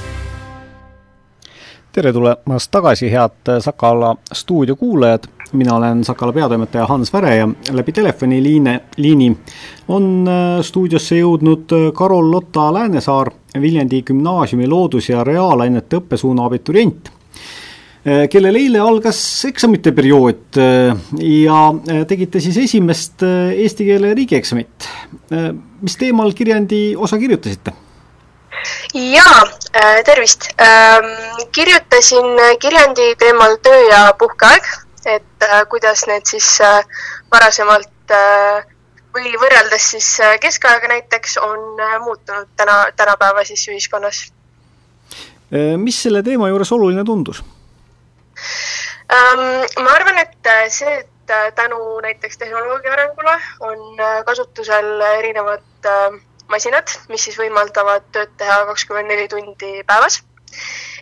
[1.91, 5.23] tere tulemast tagasi, head Sakala stuudio kuulajad.
[5.51, 9.37] mina olen Sakala peatoimetaja Hans Väre ja läbi telefoniliine, liini
[9.87, 18.29] on äh, stuudiosse jõudnud äh, Karol-Lotta Läänesaar, Viljandi gümnaasiumi loodus- ja reaalainete õppesuuna abiturient äh,
[18.29, 20.61] kellel eile algas eksamite periood
[21.19, 21.59] ja
[22.07, 24.89] tegite siis esimest eesti keele riigieksamit.
[25.81, 27.73] mis teemal kirjandi osa kirjutasite?
[28.93, 29.41] Jaa
[29.75, 31.05] äh,, tervist ähm,.
[31.51, 32.25] kirjutasin
[32.59, 34.63] kirjandi teemal töö ja puhkeaeg,
[35.05, 36.83] et äh, kuidas need siis äh,
[37.31, 37.93] varasemalt
[39.13, 40.07] või võrreldes siis
[40.39, 44.21] keskaega näiteks on muutunud täna, tänapäeva siis ühiskonnas.
[45.77, 47.43] Mis selle teema juures oluline tundus
[49.11, 49.65] ähm,?
[49.83, 55.91] ma arvan, et see, et tänu näiteks tehnoloogia arengule on kasutusel erinevad
[56.51, 60.21] masinad, mis siis võimaldavad tööd teha kakskümmend neli tundi päevas.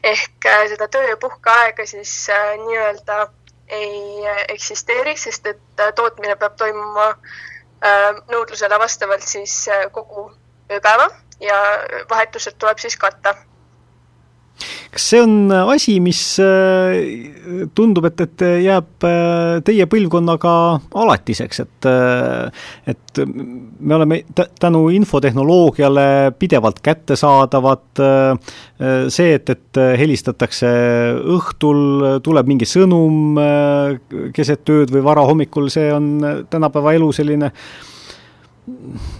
[0.03, 3.27] ehk äh, seda töö- ja puhkeaega siis äh, nii-öelda
[3.67, 5.61] ei äh, eksisteeri, sest et
[5.95, 7.13] tootmine peab toimuma
[8.31, 10.31] nõudlusele vastavalt siis kogu
[10.71, 11.05] ööpäeva
[11.39, 11.57] ja
[12.09, 13.35] vahetused tuleb siis katta.
[14.93, 16.95] Kas see on asi, mis äh,
[17.75, 20.53] tundub, et, et jääb äh, teie põlvkonnaga
[21.03, 21.89] alatiseks, et
[22.89, 24.17] et me oleme
[24.59, 28.01] tänu infotehnoloogiale pidevalt kättesaadavad,
[29.13, 30.71] see, et, et helistatakse
[31.35, 33.39] õhtul, tuleb mingi sõnum
[34.35, 36.09] keset ööd või varahommikul, see on
[36.51, 37.51] tänapäeva elu selline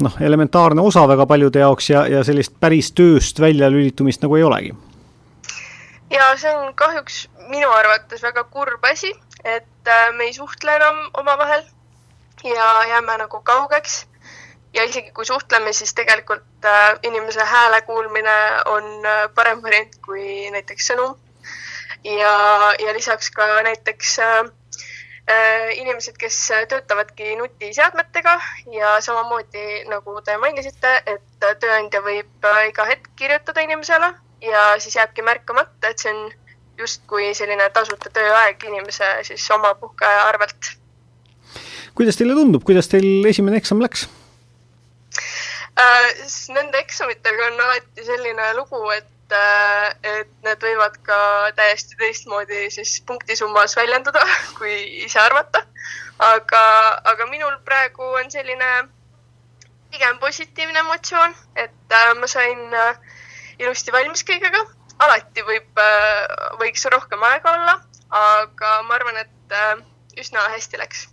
[0.02, 4.76] noh, elementaarne osa väga paljude jaoks ja, ja sellist päris tööst väljalülitumist nagu ei olegi.
[6.16, 9.12] Ja see on kahjuks minu arvates väga kurb asi,
[9.44, 11.66] et äh, me ei suhtle enam omavahel
[12.44, 14.06] ja jääme nagu kaugeks.
[14.74, 20.52] ja isegi kui suhtleme, siis tegelikult äh, inimese hääle kuulmine on äh, parem variant kui
[20.52, 21.16] näiteks sõnum.
[22.04, 22.34] ja,
[22.80, 24.44] ja lisaks ka näiteks äh,
[25.74, 28.40] inimesed, kes töötavadki nutiseadmetega
[28.72, 35.22] ja samamoodi nagu te mainisite, et tööandja võib iga hetk kirjutada inimesele ja siis jääbki
[35.22, 36.32] märkamata, et see on
[36.78, 40.72] justkui selline tasuta tööaeg inimese siis oma puhkeaja arvelt.
[41.96, 44.08] kuidas teile tundub, kuidas teil esimene eksam läks?
[45.80, 46.12] Äh,
[46.56, 51.18] nende eksamitega on alati selline lugu, et Äh, et need võivad ka
[51.58, 54.22] täiesti teistmoodi siis punktisummas väljenduda,
[54.58, 55.64] kui ise arvata.
[56.20, 56.62] aga,
[57.12, 58.68] aga minul praegu on selline
[59.92, 63.02] pigem positiivne emotsioon, et äh, ma sain äh,
[63.60, 64.64] ilusti valmis kõigega.
[65.06, 65.82] alati võib,
[66.60, 67.74] võiks rohkem aega olla,
[68.16, 71.08] aga ma arvan, et üsna hästi läks.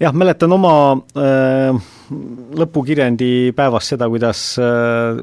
[0.00, 0.72] Jah, mäletan oma
[1.16, 1.72] äh,
[2.60, 5.22] lõpukirjandi päevast seda, kuidas äh,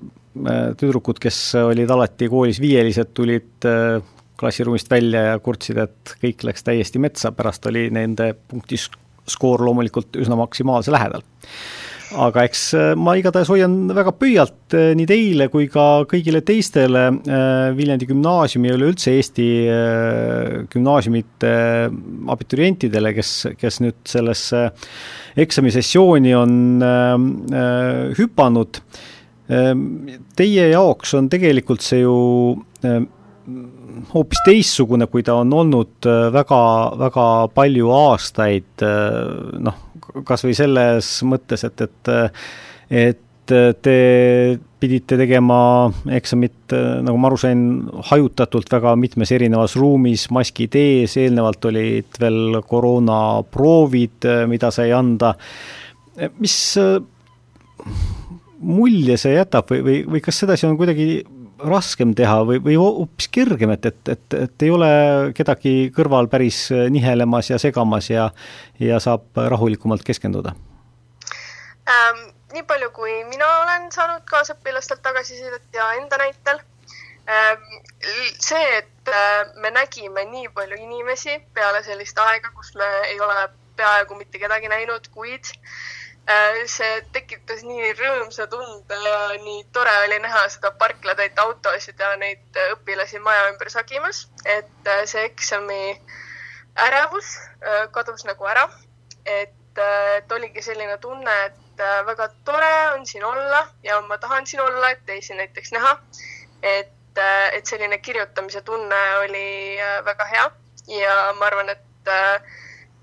[0.80, 4.00] tüdrukud, kes olid alati koolis viielised, tulid äh,
[4.39, 10.39] klassiruumist välja ja kurtsid, et kõik läks täiesti metsa, pärast oli nende punktiskoor loomulikult üsna
[10.41, 11.24] maksimaalse lähedal
[12.26, 17.06] aga eks äh, ma igatahes hoian väga pöialt äh, nii teile kui ka kõigile teistele
[17.78, 19.47] Viljandi gümnaasiumi ja üleüldse Eesti
[20.73, 21.54] gümnaasiumite
[22.34, 24.65] abiturientidele, kes, kes nüüd sellesse
[25.43, 26.56] eksamisessiooni on
[28.19, 28.80] hüpanud.
[29.54, 29.84] Ehm,
[30.38, 32.15] teie jaoks on tegelikult see ju
[34.13, 36.62] hoopis teistsugune, kui ta on olnud äh, väga,
[36.99, 39.82] väga palju aastaid, äh, noh,
[40.28, 42.13] kas või selles mõttes, et, et
[42.93, 43.52] et
[43.84, 43.95] te
[44.80, 46.73] pidite tegema eksamit,
[47.04, 47.63] nagu ma aru sain,
[48.12, 55.34] hajutatult väga mitmes erinevas ruumis, maskid ees, eelnevalt olid veel koroonaproovid, mida sai anda,
[56.39, 56.58] mis
[58.63, 61.08] mulje see jätab või, või, või kas sedasi on kuidagi
[61.69, 64.89] raskem teha või, või hoopis kergem, et, et, et, et ei ole
[65.38, 68.30] kedagi kõrval päris nihelemas ja segamas ja,
[68.82, 70.56] ja saab rahulikumalt keskenduda
[71.88, 72.30] ähm,?
[72.54, 76.60] nii palju, kui mina olen saanud kaasõpilastelt tagasisidet ja enda näitel
[77.26, 77.65] ähm,,
[78.38, 83.49] see, et äh, me nägime nii palju inimesi peale sellist aega, kus me ei ole
[83.78, 85.73] peaaegu mitte kedagi näinud, kuid äh,
[86.71, 92.59] see tekitas nii rõõmsa tunde ja nii tore oli näha seda parklatäit autosid ja neid
[92.71, 95.99] õpilasi maja ümber sagimas, et äh, see eksami
[96.79, 98.69] ärevus äh, kadus nagu ära.
[99.25, 99.77] et,
[100.17, 104.91] et oligi selline tunne, et väga tore on siin olla ja ma tahan siin olla,
[104.91, 105.97] et teisi näiteks näha.
[106.62, 107.17] et,
[107.53, 110.51] et selline kirjutamise tunne oli väga hea
[110.88, 112.13] ja ma arvan, et,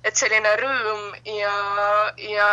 [0.05, 1.55] et selline rõõm ja,
[2.17, 2.49] ja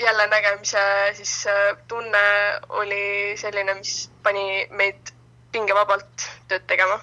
[0.00, 0.78] jälle nägemise
[1.12, 2.18] siis äh, tunne
[2.68, 5.12] oli selline, mis pani meid
[5.52, 7.00] pingevabalt tööd tegema.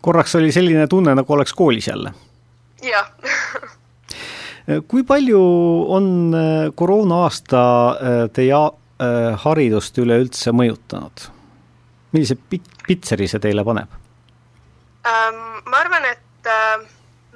[0.00, 2.12] korraks oli selline tunne, nagu oleks koolis jälle?
[2.82, 3.10] jah
[4.88, 5.42] kui palju
[5.98, 8.64] on äh, koroona-aasta äh, teie
[9.36, 11.26] haridust üleüldse mõjutanud?
[12.16, 12.36] millise
[12.86, 13.90] pitseri see teile paneb
[15.04, 15.42] ähm,?
[15.66, 16.48] ma arvan, et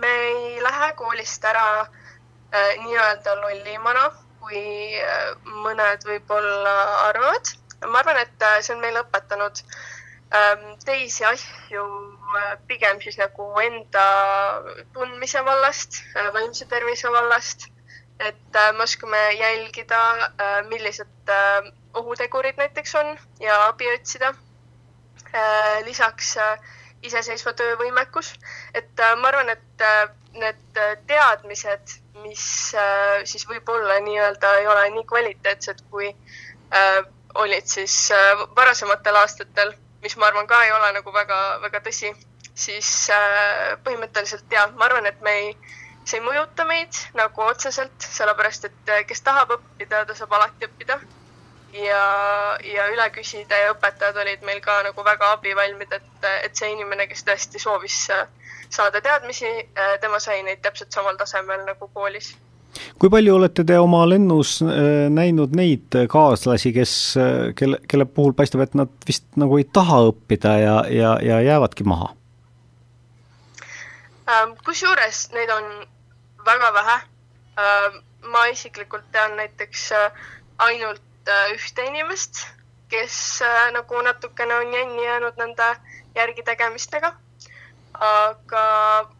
[0.00, 1.84] me ei lähe koolist ära
[2.54, 4.06] nii-öelda lollimana
[4.40, 4.60] kui
[4.98, 5.32] äh,
[5.64, 6.74] mõned võib-olla
[7.08, 7.54] arvavad.
[7.86, 9.62] ma arvan, et äh, see on meile õpetanud
[10.36, 11.84] ähm, teisi asju
[12.40, 14.06] äh, pigem siis nagu enda
[14.96, 16.02] tundmise vallast,
[16.36, 17.68] vaimse tervise vallast.
[18.20, 19.98] et me oskame jälgida,
[20.68, 21.30] millised
[21.96, 24.34] ohutegurid näiteks on ja abi otsida.
[25.86, 26.34] lisaks
[27.02, 28.34] iseseisva töövõimekus,
[28.74, 29.86] et ma arvan, et
[30.36, 37.00] need teadmised mis äh, siis võib-olla nii-öelda ei ole nii kvaliteetsed, kui äh,
[37.34, 42.12] olid siis äh, varasematel aastatel, mis ma arvan ka ei ole nagu väga, väga tõsi,
[42.54, 45.54] siis äh, põhimõtteliselt jah, ma arvan, et me ei,
[46.04, 50.68] see ei mõjuta meid nagu otseselt, sellepärast et äh, kes tahab õppida, ta saab alati
[50.68, 51.00] õppida.
[51.72, 52.04] ja,
[52.66, 57.06] ja üle küsida ja õpetajad olid meil ka nagu väga abivalmid, et, et see inimene,
[57.06, 58.08] kes tõesti soovis
[58.70, 59.50] saada teadmisi,
[60.00, 62.36] tema sai neid täpselt samal tasemel nagu koolis
[63.02, 64.60] kui palju olete te oma lennus
[65.10, 66.92] näinud neid kaaslasi, kes,
[67.58, 71.84] kelle, kelle puhul paistab, et nad vist nagu ei taha õppida ja, ja, ja jäävadki
[71.88, 72.12] maha?
[74.30, 75.66] Ähm, kusjuures neid on
[76.46, 76.96] väga vähe.
[77.58, 77.98] Ähm,
[78.32, 80.12] ma isiklikult tean näiteks äh,
[80.58, 82.44] ainult äh, ühte inimest,
[82.92, 85.68] kes äh, nagu natukene on jänni jäänud nende
[86.14, 87.14] järgitegemistega.
[87.94, 88.64] Aga,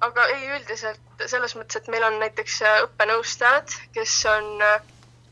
[0.00, 4.50] aga ei, üldiselt selles mõttes, et meil on näiteks õppenõustajad, kes on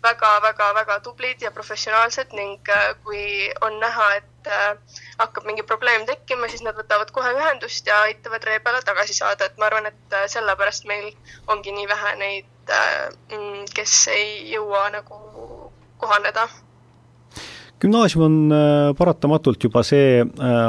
[0.02, 2.68] väga-väga-väga tublid ja professionaalsed ning
[3.04, 3.22] kui
[3.66, 4.50] on näha, et
[5.18, 9.48] hakkab mingi probleem tekkima, siis nad võtavad kohe ühendust ja aitavad ree peale tagasi saada,
[9.50, 11.10] et ma arvan, et äh, sellepärast meil
[11.54, 15.18] ongi nii vähe neid, äh, mm, kes ei jõua nagu
[15.98, 16.46] kohaneda
[17.82, 20.22] gümnaasium on äh, paratamatult juba see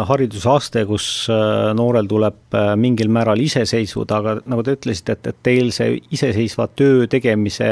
[0.10, 1.28] haridusaste, kus
[1.76, 6.70] noorel tuleb mingil määral ise seisvuda, aga nagu te ütlesite, et, et teil see iseseisva
[6.78, 7.70] töö tegemise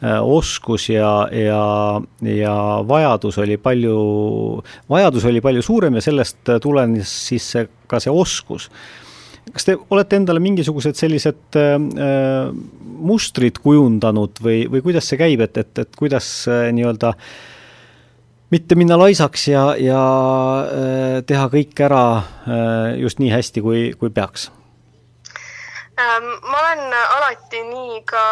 [0.00, 2.54] Äh, oskus ja, ja, ja
[2.88, 3.96] vajadus oli palju,
[4.88, 8.70] vajadus oli palju suurem ja sellest tulenes siis see, ka see oskus.
[9.52, 12.48] kas te olete endale mingisugused sellised äh,
[12.80, 17.12] mustrid kujundanud või, või kuidas see käib, et, et, et kuidas äh, nii-öelda
[18.50, 20.00] mitte minna laisaks ja, ja
[20.66, 24.50] äh, teha kõik ära äh, just nii hästi, kui, kui peaks.
[26.00, 28.22] Ähm, ma olen alati nii ka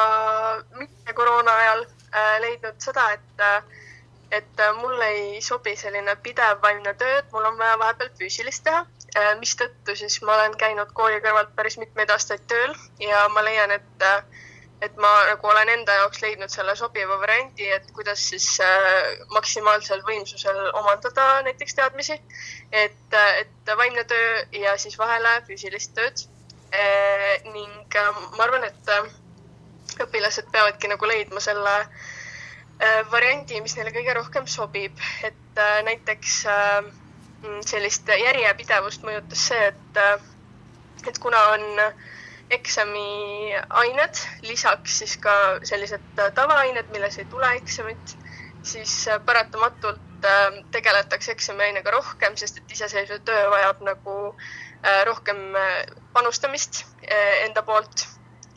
[0.78, 3.62] mitte koroona ajal äh, leidnud seda, et, äh,
[4.40, 8.82] et mulle ei sobi selline pidev vaimne töö, et mul on vaja vahepeal füüsilist teha,
[9.14, 13.76] äh, mistõttu siis ma olen käinud kooli kõrvalt päris mitmeid aastaid tööl ja ma leian,
[13.78, 14.06] et,
[14.82, 18.46] et ma nagu olen enda jaoks leidnud selle sobiva variandi, et kuidas siis
[19.34, 22.20] maksimaalsel võimsusel omandada näiteks teadmisi.
[22.72, 26.28] et, et vaimne töö ja siis vahele füüsilist tööd
[26.70, 29.06] Eh, ning äh, ma arvan, et äh,
[30.04, 37.62] õpilased peavadki nagu leidma selle äh, variandi, mis neile kõige rohkem sobib, et näiteks mm,
[37.66, 40.02] sellist järjepidevust mõjutas see, et,
[41.08, 41.64] et kuna on
[42.50, 45.32] eksamiained, lisaks siis ka
[45.68, 48.14] sellised tavaained, milles ei tule eksamit,
[48.62, 48.94] siis
[49.26, 50.04] paratamatult
[50.74, 54.48] tegeletakse eksamiainega rohkem, sest et iseseisev töö vajab nagu äh,
[54.82, 58.06] Äh, rohkem äh, panustamist äh, enda poolt.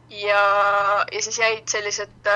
[0.09, 2.27] Ja, ja siis jäid sellised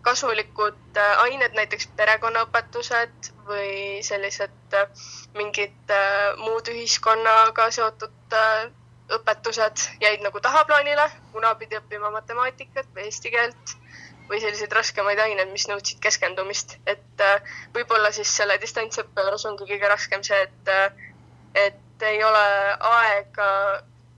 [0.00, 4.76] kasulikud ained, näiteks perekonnaõpetused või sellised
[5.36, 5.92] mingid
[6.40, 8.36] muud ühiskonnaga seotud
[9.16, 13.76] õpetused jäid nagu tahaplaanile, kuna pidi õppima matemaatikat või eesti keelt
[14.30, 17.22] või selliseid raskemaid aineid, mis nõudsid keskendumist, et
[17.74, 20.74] võib-olla siis selle distantsõppe juures ongi kõige raskem see, et,
[21.58, 22.44] et et ei ole
[22.80, 23.46] aega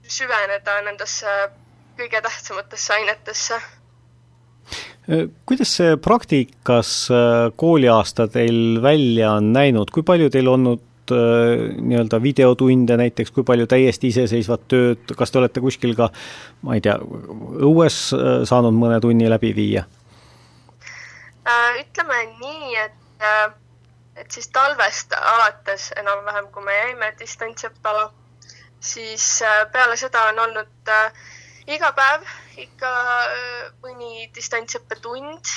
[0.07, 1.31] süveneda nendesse
[1.97, 3.59] kõige tähtsamatesse ainetesse.
[5.45, 10.79] kuidas see praktikas äh, kooliaasta teil välja on näinud, kui palju teil olnud
[11.11, 16.09] äh, nii-öelda videotunde näiteks, kui palju täiesti iseseisvat tööd, kas te olete kuskil ka,
[16.63, 16.95] ma ei tea,
[17.67, 19.87] õues äh, saanud mõne tunni läbi viia?
[21.83, 22.93] ütleme nii, et
[24.15, 28.07] et siis talvest alates enam-vähem, kui me jäime distantsõppele,
[28.79, 31.23] siis äh, peale seda on olnud äh,
[31.67, 32.25] iga päev
[32.61, 32.91] ikka
[33.23, 35.53] äh, mõni distantsõppetund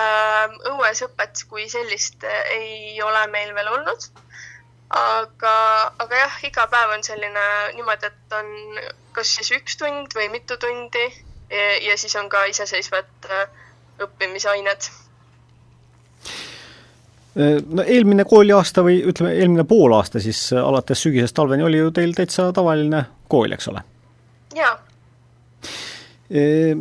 [0.00, 0.56] äh,.
[0.72, 4.10] õuesõpet kui sellist äh, ei ole meil veel olnud.
[4.90, 5.56] Aga,
[5.98, 8.48] aga jah, iga päev on selline niimoodi, et on
[9.16, 13.46] kas siis üks tund või mitu tundi ja, ja siis on ka iseseisvad äh,
[14.00, 14.90] õppimisained
[17.38, 21.92] Äh, no eelmine kooliaasta või ütleme, eelmine poolaasta siis äh, alates sügisest talveni oli ju
[21.94, 23.84] teil täitsa tavaline kool, eks ole?
[24.56, 24.72] jaa.
[26.34, 26.74] Äh,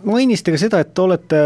[0.00, 1.42] mainisite ka seda, et te olete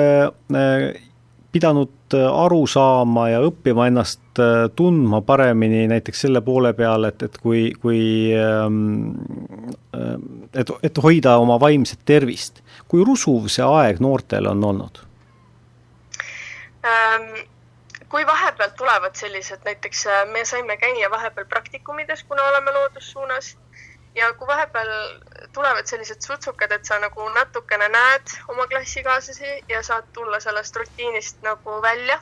[1.53, 4.41] pidanud aru saama ja õppima ennast
[4.77, 8.01] tundma paremini näiteks selle poole peal, et, et kui, kui
[8.37, 9.15] ähm,
[10.53, 12.63] et, et hoida oma vaimset tervist.
[12.89, 15.01] kui rusuv see aeg noortel on olnud
[16.85, 17.47] ähm,?
[18.09, 23.57] kui vahepeal tulevad sellised, näiteks äh, me saime käia vahepeal praktikumides, kuna oleme loodussuunas
[24.15, 24.89] ja kui vahepeal
[25.53, 31.43] tulevad sellised sutsukad, et sa nagu natukene näed oma klassikaaslasi ja saad tulla sellest rutiinist
[31.43, 32.21] nagu välja,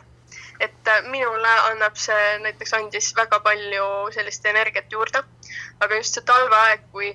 [0.61, 5.23] et äh, minule annab see näiteks andis väga palju sellist energiat juurde.
[5.81, 7.11] aga just see talveaeg, kui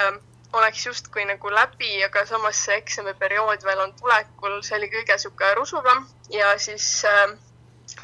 [0.00, 5.18] ähm, oleks justkui nagu läbi, aga samas see eksamiperiood veel on tulekul, see oli kõige
[5.18, 6.06] niisugune rusuvam.
[6.32, 7.36] Ja siis äh,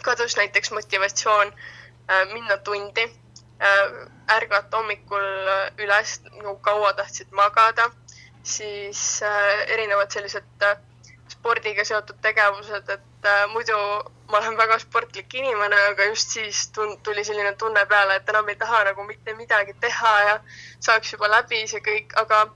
[0.02, 3.08] kadus näiteks motivatsioon äh, minna tundi
[4.36, 7.90] ärgata hommikul äh, üles, nagu kaua tahtsid magada,
[8.42, 10.76] siis äh, erinevad sellised äh,
[11.32, 13.76] spordiga seotud tegevused, et äh, muidu
[14.30, 18.56] ma olen väga sportlik inimene, aga just siis tuli selline tunne peale, et enam ei
[18.60, 20.36] taha nagu mitte midagi teha ja
[20.80, 22.46] saaks juba läbi see kõik, aga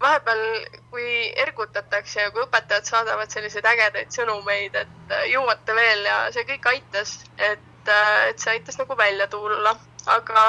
[0.00, 0.42] vahepeal,
[0.90, 1.08] kui
[1.44, 6.70] ergutatakse ja kui õpetajad saadavad selliseid ägedaid sõnumeid, et äh, jõuate veel ja see kõik
[6.72, 9.76] aitas, et, äh, et see aitas nagu välja tulla,
[10.06, 10.46] aga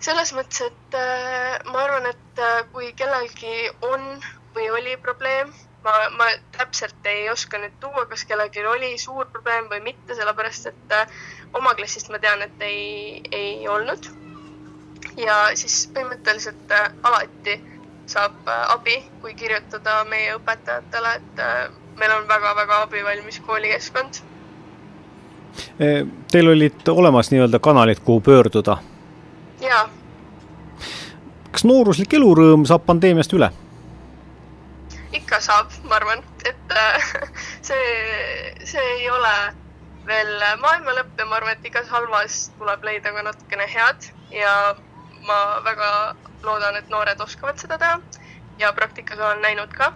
[0.00, 2.42] selles mõttes, et äh, ma arvan, et
[2.72, 4.04] kui kellelgi on
[4.54, 5.50] või oli probleem,
[5.84, 10.70] ma, ma täpselt ei oska nüüd tuua, kas kellelgi oli suur probleem või mitte, sellepärast
[10.70, 10.94] et
[11.58, 14.10] oma klassist ma tean, et ei, ei olnud.
[15.18, 17.56] ja siis põhimõtteliselt alati
[18.08, 21.58] saab äh, abi, kui kirjutada meie õpetajatele, et äh,
[22.00, 24.22] meil on väga-väga abivalmis koolikeskkond.
[25.80, 28.76] Äh, teil olid olemas nii-öelda kanalid, kuhu pöörduda?
[29.60, 29.84] jaa.
[31.52, 33.50] kas nooruslik elurõõm saab pandeemiast üle?
[35.14, 36.74] ikka saab, ma arvan, et
[37.68, 37.86] see,
[38.64, 39.34] see ei ole
[40.10, 44.54] veel maailma lõpp ja ma arvan, et igas halvas tuleb leida ka natukene head ja
[45.30, 45.92] ma väga
[46.42, 48.00] loodan, et noored oskavad seda teha
[48.58, 49.92] ja praktikas olen näinud ka,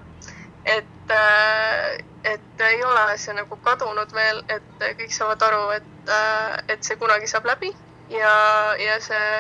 [0.65, 6.57] et, äh, et ei ole see nagu kadunud veel, et kõik saavad aru, et, äh,
[6.75, 7.73] et see kunagi saab läbi
[8.11, 8.35] ja,
[8.79, 9.31] ja see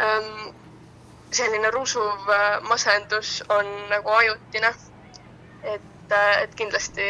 [0.00, 0.54] ähm,
[1.30, 4.74] selline rusuv äh, masendus on nagu ajutine.
[5.64, 6.12] et,
[6.42, 7.02] et kindlasti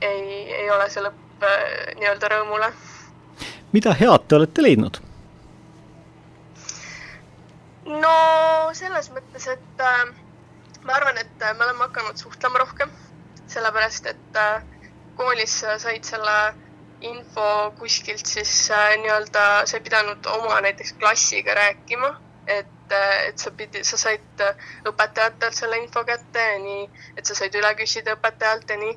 [0.00, 1.46] ei, ei ole see lõpp
[1.96, 2.72] nii-öelda rõõmule.
[3.72, 5.00] mida head te olete leidnud?
[7.86, 8.16] no
[8.76, 10.06] selles mõttes, et äh,
[10.86, 12.92] ma arvan, et äh, me oleme hakanud suhtlema rohkem,
[13.50, 14.62] sellepärast et äh,
[15.18, 16.36] koolis said selle
[17.00, 22.12] info kuskilt siis äh, nii-öelda, sa ei pidanud oma näiteks klassiga rääkima,
[22.46, 24.44] et, äh, et sa pidi, sa said
[24.88, 28.94] õpetajatelt selle info kätte ja nii, et sa said üle küsida õpetajalt ja nii,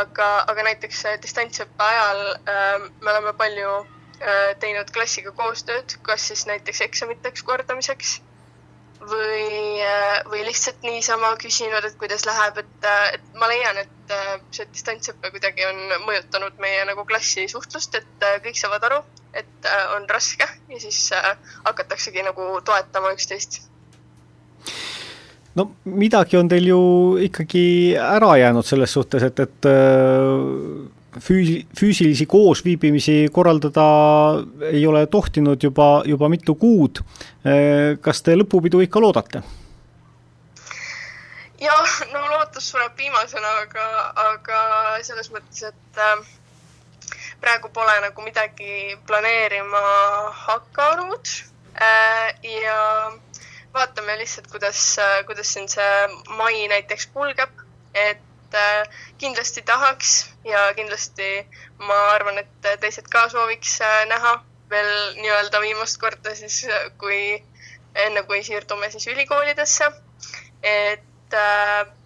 [0.00, 6.46] aga, aga näiteks distantsõppe ajal äh, me oleme palju äh, teinud klassiga koostööd, kas siis
[6.50, 8.18] näiteks eksamiteks kordamiseks
[9.10, 14.12] või, äh, või lihtsalt niisama küsinud, et kuidas läheb, et, äh, et ma leian, et
[14.14, 19.00] äh, see distantsõpe kuidagi on mõjutanud meie nagu klassi suhtlust, et kõik saavad aru,
[19.36, 21.10] et on raske ja siis
[21.64, 23.60] hakataksegi nagu toetama üksteist.
[25.58, 26.82] No midagi on teil ju
[27.24, 29.68] ikkagi ära jäänud selles suhtes, et, et
[31.16, 33.86] füüsi-, füüsilisi koosviibimisi korraldada
[34.72, 37.00] ei ole tohtinud juba, juba mitu kuud.
[38.00, 39.42] kas te lõpupidu ikka loodate?
[41.58, 43.86] jah, no lootus sureb viimasena, aga,
[44.24, 44.60] aga
[45.06, 46.20] selles mõttes, et äh,
[47.42, 49.82] praegu pole nagu midagi planeerima
[50.44, 51.32] hakanud
[51.82, 52.28] äh,
[52.62, 52.78] ja
[53.74, 54.82] vaatame lihtsalt, kuidas,
[55.26, 55.90] kuidas siin see
[56.38, 58.22] mai näiteks kulgeb, et
[58.54, 58.88] Äh,
[59.18, 61.46] kindlasti tahaks ja kindlasti
[61.84, 64.38] ma arvan, et teised ka sooviks äh, näha
[64.70, 64.88] veel
[65.18, 67.42] nii-öelda viimast korda siis, äh, kui
[67.94, 69.90] enne, kui siirdume siis ülikoolidesse.
[70.62, 71.36] et,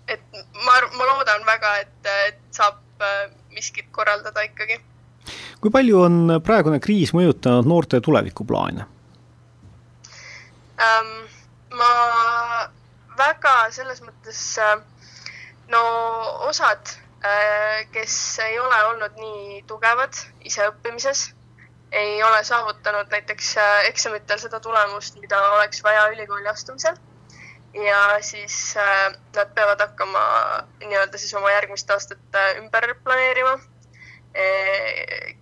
[0.09, 0.25] et
[0.65, 2.83] ma, ma loodan väga, et, et saab
[3.55, 4.81] miskit korraldada ikkagi.
[5.61, 8.87] kui palju on praegune kriis mõjutanud noorte tulevikuplaane
[10.83, 11.19] ähm,?
[11.73, 11.93] ma
[13.17, 14.81] väga selles mõttes äh,
[15.69, 15.83] no
[16.49, 16.87] osad,
[17.25, 21.31] äh, kes ei ole olnud nii tugevad ise õppimises,
[21.93, 26.97] ei ole saavutanud näiteks äh, eksamitel seda tulemust, mida oleks vaja ülikooli astumisel.
[27.73, 30.23] ja siis äh, nad peavad hakkama
[30.81, 33.59] nii-öelda siis oma järgmist aastat ümber planeerima.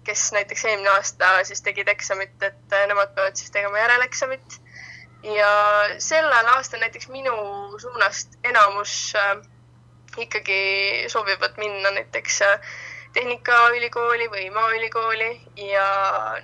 [0.04, 4.60] kes näiteks eelmine aasta siis tegid eksamit, et nemad peavad siis tegema järeleksamit.
[5.22, 5.50] ja
[5.98, 7.34] sellel aastal näiteks minu
[7.78, 9.14] suunast enamus
[10.18, 12.60] ikkagi soovivad minna näiteks äh,
[13.12, 15.86] Tehnikaülikooli või Maaülikooli ja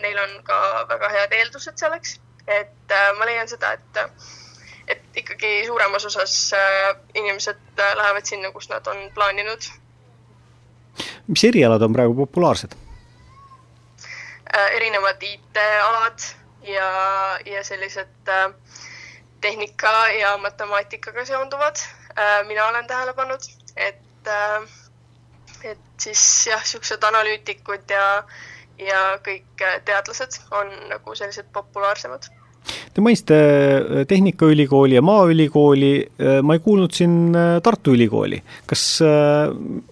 [0.01, 2.21] neil on ka väga head eeldused selleks.
[2.47, 3.99] et äh, ma leian seda, et,
[4.89, 9.71] et ikkagi suuremas osas äh, inimesed lähevad sinna, kus nad on plaaninud.
[11.27, 12.77] mis erialad on praegu populaarsed?
[14.73, 16.23] erinevad IT-alad
[16.63, 16.91] ja,
[17.45, 18.31] ja sellised
[19.41, 22.06] tehnika ja matemaatikaga seonduvad Äh,
[22.47, 23.41] mina olen tähele pannud,
[23.77, 24.63] et, äh,
[25.71, 28.07] et siis jah, niisugused analüütikud ja,
[28.79, 32.29] ja kõik teadlased on nagu sellised populaarsemad.
[32.95, 38.43] Te mainisite äh, Tehnikaülikooli ja Maaülikooli, äh, ma ei kuulnud siin äh, Tartu Ülikooli.
[38.67, 38.83] kas,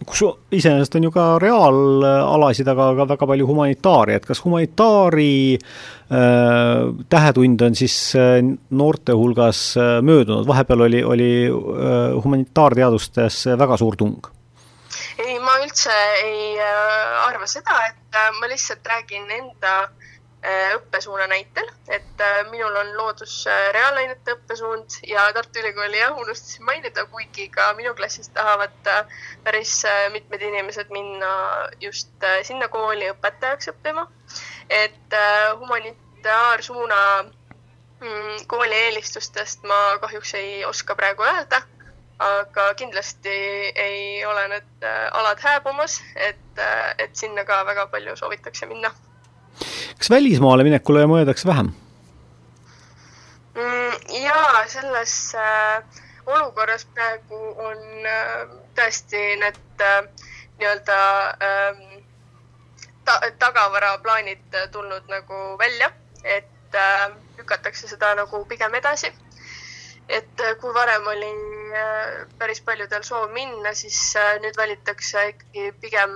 [0.06, 0.22] kus
[0.52, 7.62] iseenesest on ju ka reaalalasid, aga ka väga palju humanitaari, et kas humanitaari äh, tähetund
[7.66, 7.96] on siis
[8.70, 14.32] noorte hulgas möödunud, vahepeal oli, oli humanitaarteadustes väga suur tung?
[15.18, 15.94] ei, ma üldse
[16.24, 16.56] ei
[17.28, 20.13] arva seda, et ma lihtsalt räägin enda Äh,
[20.44, 26.66] õppesuuna näitel, et äh, minul on loodus äh, reaalainete õppesuund ja Tartu Ülikooli jah, unustasin
[26.68, 28.90] mainida, kuigi ka minu klassis tahavad
[29.44, 29.78] päris
[30.12, 31.30] mitmed inimesed minna
[31.80, 34.06] just sinna kooli õpetajaks õppima.
[34.68, 35.16] et
[35.58, 41.62] humanitaarsuuna mm, kooli eelistustest ma kahjuks ei oska praegu öelda,
[42.18, 43.38] aga kindlasti
[43.86, 46.62] ei ole need alad hääbumas, et,
[46.98, 48.92] et sinna ka väga palju soovitakse minna
[49.98, 51.72] kas välismaale minekule mõeldakse vähem
[53.54, 53.98] mm,?
[54.20, 55.82] jaa, selles äh,
[56.26, 58.46] olukorras praegu on äh,
[58.78, 60.00] tõesti need äh,
[60.60, 61.00] nii-öelda
[61.48, 61.84] äh,
[63.04, 65.90] ta, tagavaraplaanid tulnud nagu välja,
[66.24, 69.12] et äh, lükatakse seda nagu pigem edasi
[70.08, 71.63] et äh, kui varem oli äh,
[72.38, 76.14] päris paljudel soov minna, siis äh, nüüd valitakse ikkagi pigem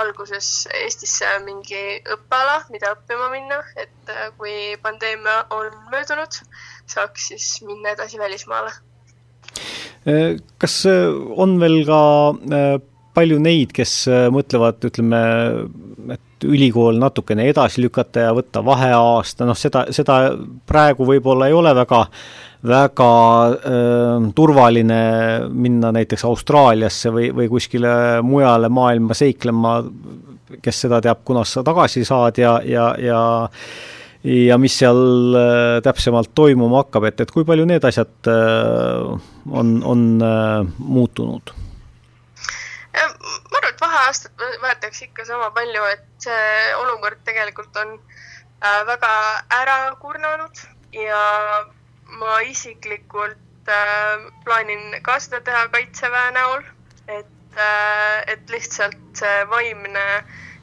[0.00, 6.40] alguses Eestisse mingi õppeala, mida õppima minna, et kui pandeemia on möödunud,
[6.90, 8.74] saaks siis minna edasi välismaale.
[10.62, 12.00] kas on veel ka
[13.16, 15.20] palju neid, kes mõtlevad, ütleme,
[16.14, 20.18] et ülikool natukene edasi lükata ja võtta vaheaasta, noh, seda, seda
[20.68, 22.04] praegu võib-olla ei ole väga
[22.66, 23.10] väga
[23.48, 25.00] äh, turvaline
[25.52, 29.80] minna näiteks Austraaliasse või, või kuskile mujale maailma seiklema,
[30.62, 33.20] kes seda teab, kunas sa tagasi saad ja, ja, ja
[34.26, 39.78] ja mis seal äh, täpsemalt toimuma hakkab, et, et kui palju need asjad äh, on,
[39.84, 41.54] on äh, muutunud?
[42.96, 47.96] ma arvan, et vaheaastat võetakse ikka sama palju, et see olukord tegelikult on
[48.88, 49.10] väga
[49.52, 50.62] ära kurnanud
[50.96, 51.20] ja
[52.20, 56.62] ma isiklikult äh, plaanin ka seda teha Kaitseväe näol,
[57.08, 60.06] et äh,, et lihtsalt see vaimne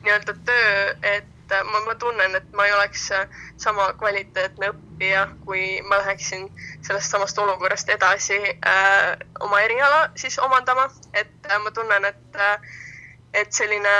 [0.03, 3.27] nii-öelda töö, et äh, ma, ma tunnen, et ma ei oleks äh,
[3.57, 6.47] sama kvaliteetne õppija, kui ma läheksin
[6.81, 12.57] sellest samast olukorrast edasi äh, oma eriala siis omandama, et äh, ma tunnen, et äh,
[13.33, 13.93] et selline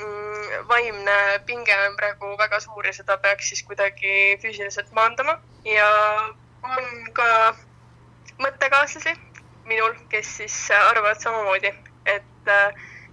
[0.00, 1.16] mm, vaimne
[1.46, 5.36] pinge on praegu väga suur ja seda peaks siis kuidagi füüsiliselt maandama.
[5.68, 5.88] Ja
[6.62, 7.56] on ka
[8.40, 9.14] mõttekaaslasi
[9.70, 11.72] minul, kes siis arvavad samamoodi,
[12.08, 12.52] et,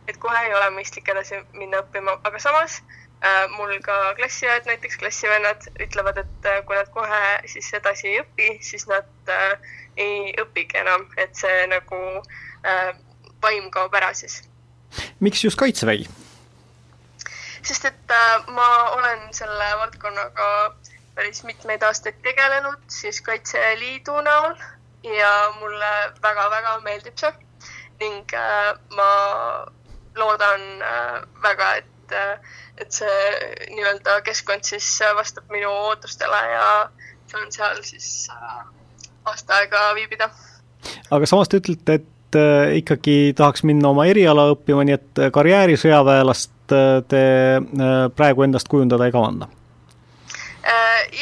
[0.07, 4.97] et kohe ei ole mõistlik edasi minna õppima, aga samas äh, mul ka klassiõed, näiteks
[5.01, 10.31] klassivennad ütlevad, et äh, kui nad kohe siis edasi ei õpi, siis nad äh, ei
[10.41, 12.01] õpigi enam, et see nagu
[12.65, 12.93] äh,
[13.43, 14.41] vaim kaob ära siis.
[15.19, 16.07] miks just Kaitsevägi?
[17.67, 20.47] sest et äh, ma olen selle valdkonnaga
[21.17, 24.53] päris mitmeid aastaid tegelenud siis Kaitseliidu näol
[25.17, 25.91] ja mulle
[26.21, 27.33] väga-väga meeldib see
[28.01, 29.09] ning äh, ma
[30.17, 33.15] loodan äh, väga, et äh,, et see
[33.73, 36.67] nii-öelda keskkond siis vastab minu ootustele ja
[37.31, 38.61] saan seal siis äh,
[39.25, 40.29] aasta aega viibida.
[41.09, 46.77] aga samas te ütlete, et äh, ikkagi tahaks minna oma eriala õppima, nii et karjäärisõjaväelast
[46.77, 47.23] äh, te
[47.57, 49.66] äh, praegu endast kujundada ei kavanda Äh,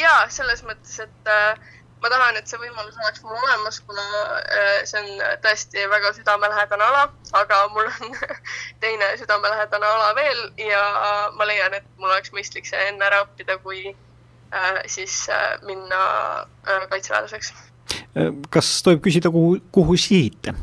[0.00, 1.58] ja selles mõttes, et äh,
[2.02, 4.06] ma tahan, et see võimalus oleks mul olemas, kuna
[4.40, 7.04] äh, see on tõesti väga südamelähedane ala,
[7.40, 8.16] aga mul on
[8.82, 10.82] teine südamelähedane ala veel ja
[11.36, 13.94] ma leian, et mul oleks mõistlik see enne ära õppida, kui
[14.86, 15.26] siis
[15.66, 15.96] minna
[16.88, 17.48] kaitseväelaseks.
[18.54, 20.54] kas tohib küsida, kuhu, kuhu sihite?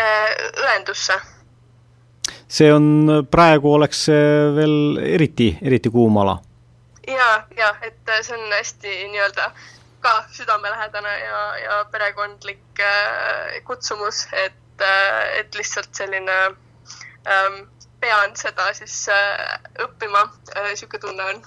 [0.00, 1.18] õendusse.
[2.48, 2.86] see on,
[3.30, 6.38] praegu oleks see veel eriti, eriti kuum ala
[7.16, 9.50] ja, ja et äh, see on hästi nii-öelda
[10.00, 16.36] ka südamelähedane ja, ja perekondlik äh, kutsumus, et äh,, et lihtsalt selline
[17.28, 17.62] ähm,
[18.00, 21.42] pean seda siis äh, õppima äh,, niisugune tunne on.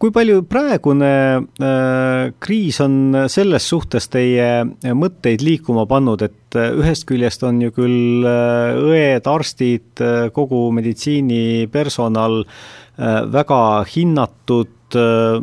[0.00, 4.62] Kui palju praegune äh, kriis on selles suhtes teie
[4.94, 10.04] mõtteid liikuma pannud, et ühest küljest on ju küll õed, arstid,
[10.36, 15.38] kogu meditsiinipersonal Äh, väga hinnatud äh,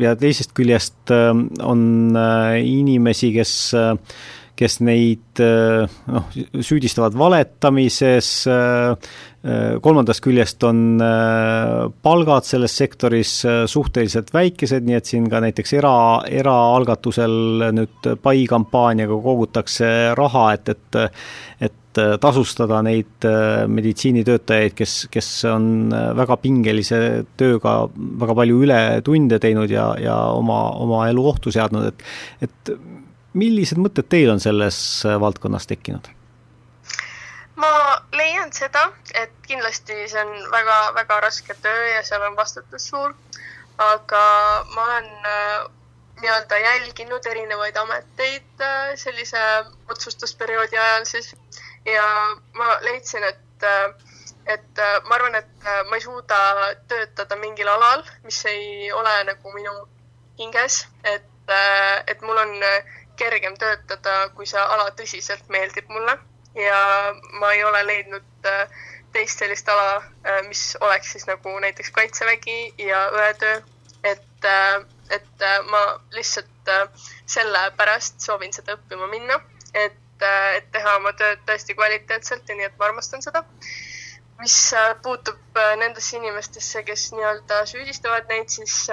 [0.00, 1.32] ja teisest küljest äh,
[1.66, 1.86] on
[2.64, 3.56] inimesi, kes
[4.60, 6.26] kes neid noh,
[6.60, 8.28] süüdistavad valetamises,
[9.80, 11.00] kolmandast küljest on
[12.04, 13.30] palgad selles sektoris
[13.72, 15.94] suhteliselt väikesed, nii et siin ka näiteks era,
[16.28, 19.88] eraalgatusel nüüd pai kampaaniaga kogutakse
[20.20, 21.00] raha, et, et
[21.64, 21.79] et
[22.22, 23.26] tasustada neid
[23.66, 27.00] meditsiinitöötajaid, kes, kes on väga pingelise
[27.40, 32.72] tööga väga palju ületunde teinud ja, ja oma, oma elu ohtu seadnud, et et
[33.34, 36.12] millised mõtted teil on selles valdkonnas tekkinud?
[37.60, 37.72] ma
[38.16, 43.12] leian seda, et kindlasti see on väga-väga raske töö ja seal on vastutus suur,
[43.80, 44.22] aga
[44.74, 45.66] ma olen äh,
[46.22, 49.42] nii-öelda jälginud erinevaid ameteid äh, sellise
[49.92, 51.34] otsustusperioodi ajal siis
[51.86, 52.06] ja
[52.54, 53.90] ma leidsin, et äh,
[54.50, 56.38] et ma arvan, et ma ei suuda
[56.88, 59.74] töötada mingil alal, mis ei ole nagu minu
[60.40, 61.52] hinges, et,
[62.08, 62.56] et mul on
[63.20, 66.16] kergem töötada, kui see ala tõsiselt meeldib mulle.
[66.58, 66.78] Ja
[67.40, 68.80] ma ei ole leidnud äh,
[69.14, 72.58] teist sellist ala, äh, mis oleks siis nagu näiteks kaitsevägi
[72.88, 73.60] ja õetöö,
[74.12, 74.80] et, äh,
[75.18, 75.82] et ma
[76.16, 76.72] lihtsalt
[77.30, 79.38] sellepärast soovin seda õppima minna,
[79.74, 79.96] et,
[80.56, 83.44] et teha oma tööd tõesti kvaliteetselt ja nii, et ma armastan seda.
[84.40, 84.56] mis
[85.04, 88.88] puutub nendesse inimestesse, kes nii-öelda süüdistavad neid, siis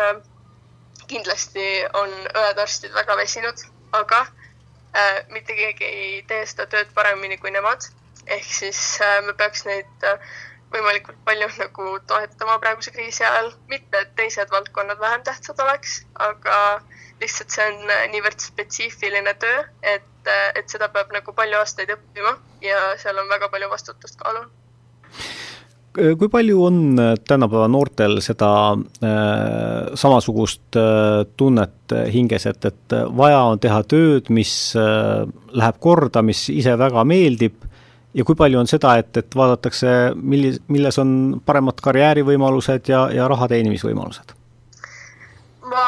[1.07, 4.27] kindlasti on õed-arstid väga väsinud aga
[4.95, 7.87] äh, mitte keegi ei tee seda tööd paremini kui nemad.
[8.27, 10.19] ehk siis äh, me peaks neid äh,
[10.73, 16.57] võimalikult palju nagu toetama praeguse kriisi ajal, mitte et teised valdkonnad vähem tähtsad oleks, aga
[17.21, 21.91] lihtsalt see on äh, niivõrd spetsiifiline töö, et, äh, et seda peab nagu palju aastaid
[21.95, 24.47] õppima ja seal on väga palju vastutust kaalul
[25.97, 33.39] kui palju on äh, tänapäeva noortel seda äh, samasugust äh, tunnet hinges, et, et vaja
[33.49, 35.25] on teha tööd, mis äh,
[35.57, 37.65] läheb korda, mis ise väga meeldib,
[38.17, 41.11] ja kui palju on seda, et, et vaadatakse, millis, milles on
[41.45, 44.35] paremad karjäärivõimalused ja, ja raha teenimisvõimalused?
[45.67, 45.83] ma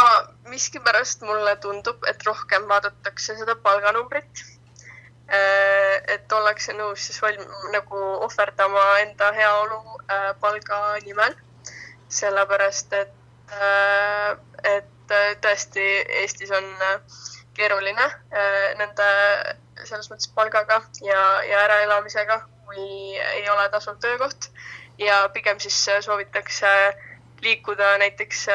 [0.50, 4.46] miskipärast mulle tundub, et rohkem vaadatakse seda palganumbrit
[5.30, 9.78] Äh, et ollakse nõus siis valm-, nagu ohverdama enda heaolu
[10.10, 11.36] äh, palga nimel.
[12.10, 13.12] sellepärast, et,
[13.54, 14.32] äh,
[14.66, 15.12] et
[15.44, 15.84] tõesti
[16.22, 16.66] Eestis on
[17.54, 18.06] keeruline
[18.80, 19.10] nende
[19.84, 22.88] selles mõttes palgaga ja, ja äraelamisega, kui
[23.20, 24.50] ei ole tasuv töökoht
[24.98, 26.74] ja pigem siis soovitakse
[27.46, 28.46] liikuda näiteks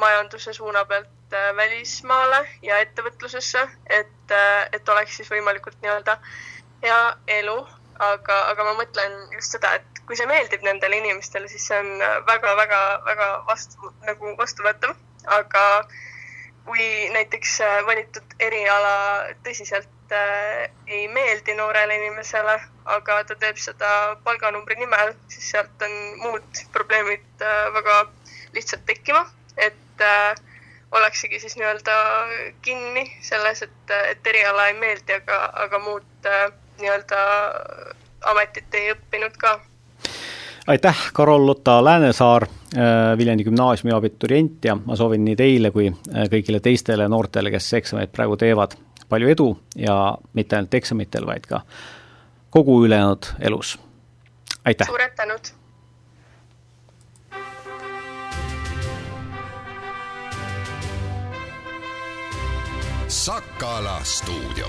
[0.00, 3.60] majanduse suuna pealt Äh, välismaale ja ettevõtlusesse,
[3.92, 6.14] et, äh, et oleks siis võimalikult nii-öelda
[6.80, 7.00] hea
[7.34, 7.56] elu,
[8.00, 12.00] aga, aga ma mõtlen just seda, et kui see meeldib nendele inimestele, siis see on
[12.30, 14.96] väga-väga-väga vastu, nagu vastuvõetav,
[15.36, 15.66] aga
[16.64, 18.96] kui näiteks äh, valitud eriala
[19.44, 22.56] tõsiselt äh, ei meeldi noorele inimesele,
[22.96, 23.92] aga ta teeb seda
[24.24, 28.02] palganumbri nimel, siis sealt on muud probleemid äh, väga
[28.56, 29.26] lihtsalt tekkima,
[29.60, 30.47] et äh,
[30.92, 31.96] ollaksegi siis nii-öelda
[32.62, 36.48] kinni selles, et, et eriala ei meeldi, aga, aga muud äh,
[36.80, 37.18] nii-öelda
[38.32, 39.58] ametit ei õppinud ka.
[40.66, 46.60] aitäh, Karol-Lotta Läänesaar, äh, Viljandi gümnaasiumi abiturient ja ma soovin nii teile kui äh, kõigile
[46.64, 48.76] teistele noortele, kes eksameid praegu teevad,
[49.08, 51.62] palju edu ja mitte ainult eksamitel, vaid ka
[52.50, 53.78] kogu ülejäänud elus.
[54.64, 54.86] aitäh!
[54.86, 55.52] suured tänud!
[63.08, 64.66] Sakala stuudio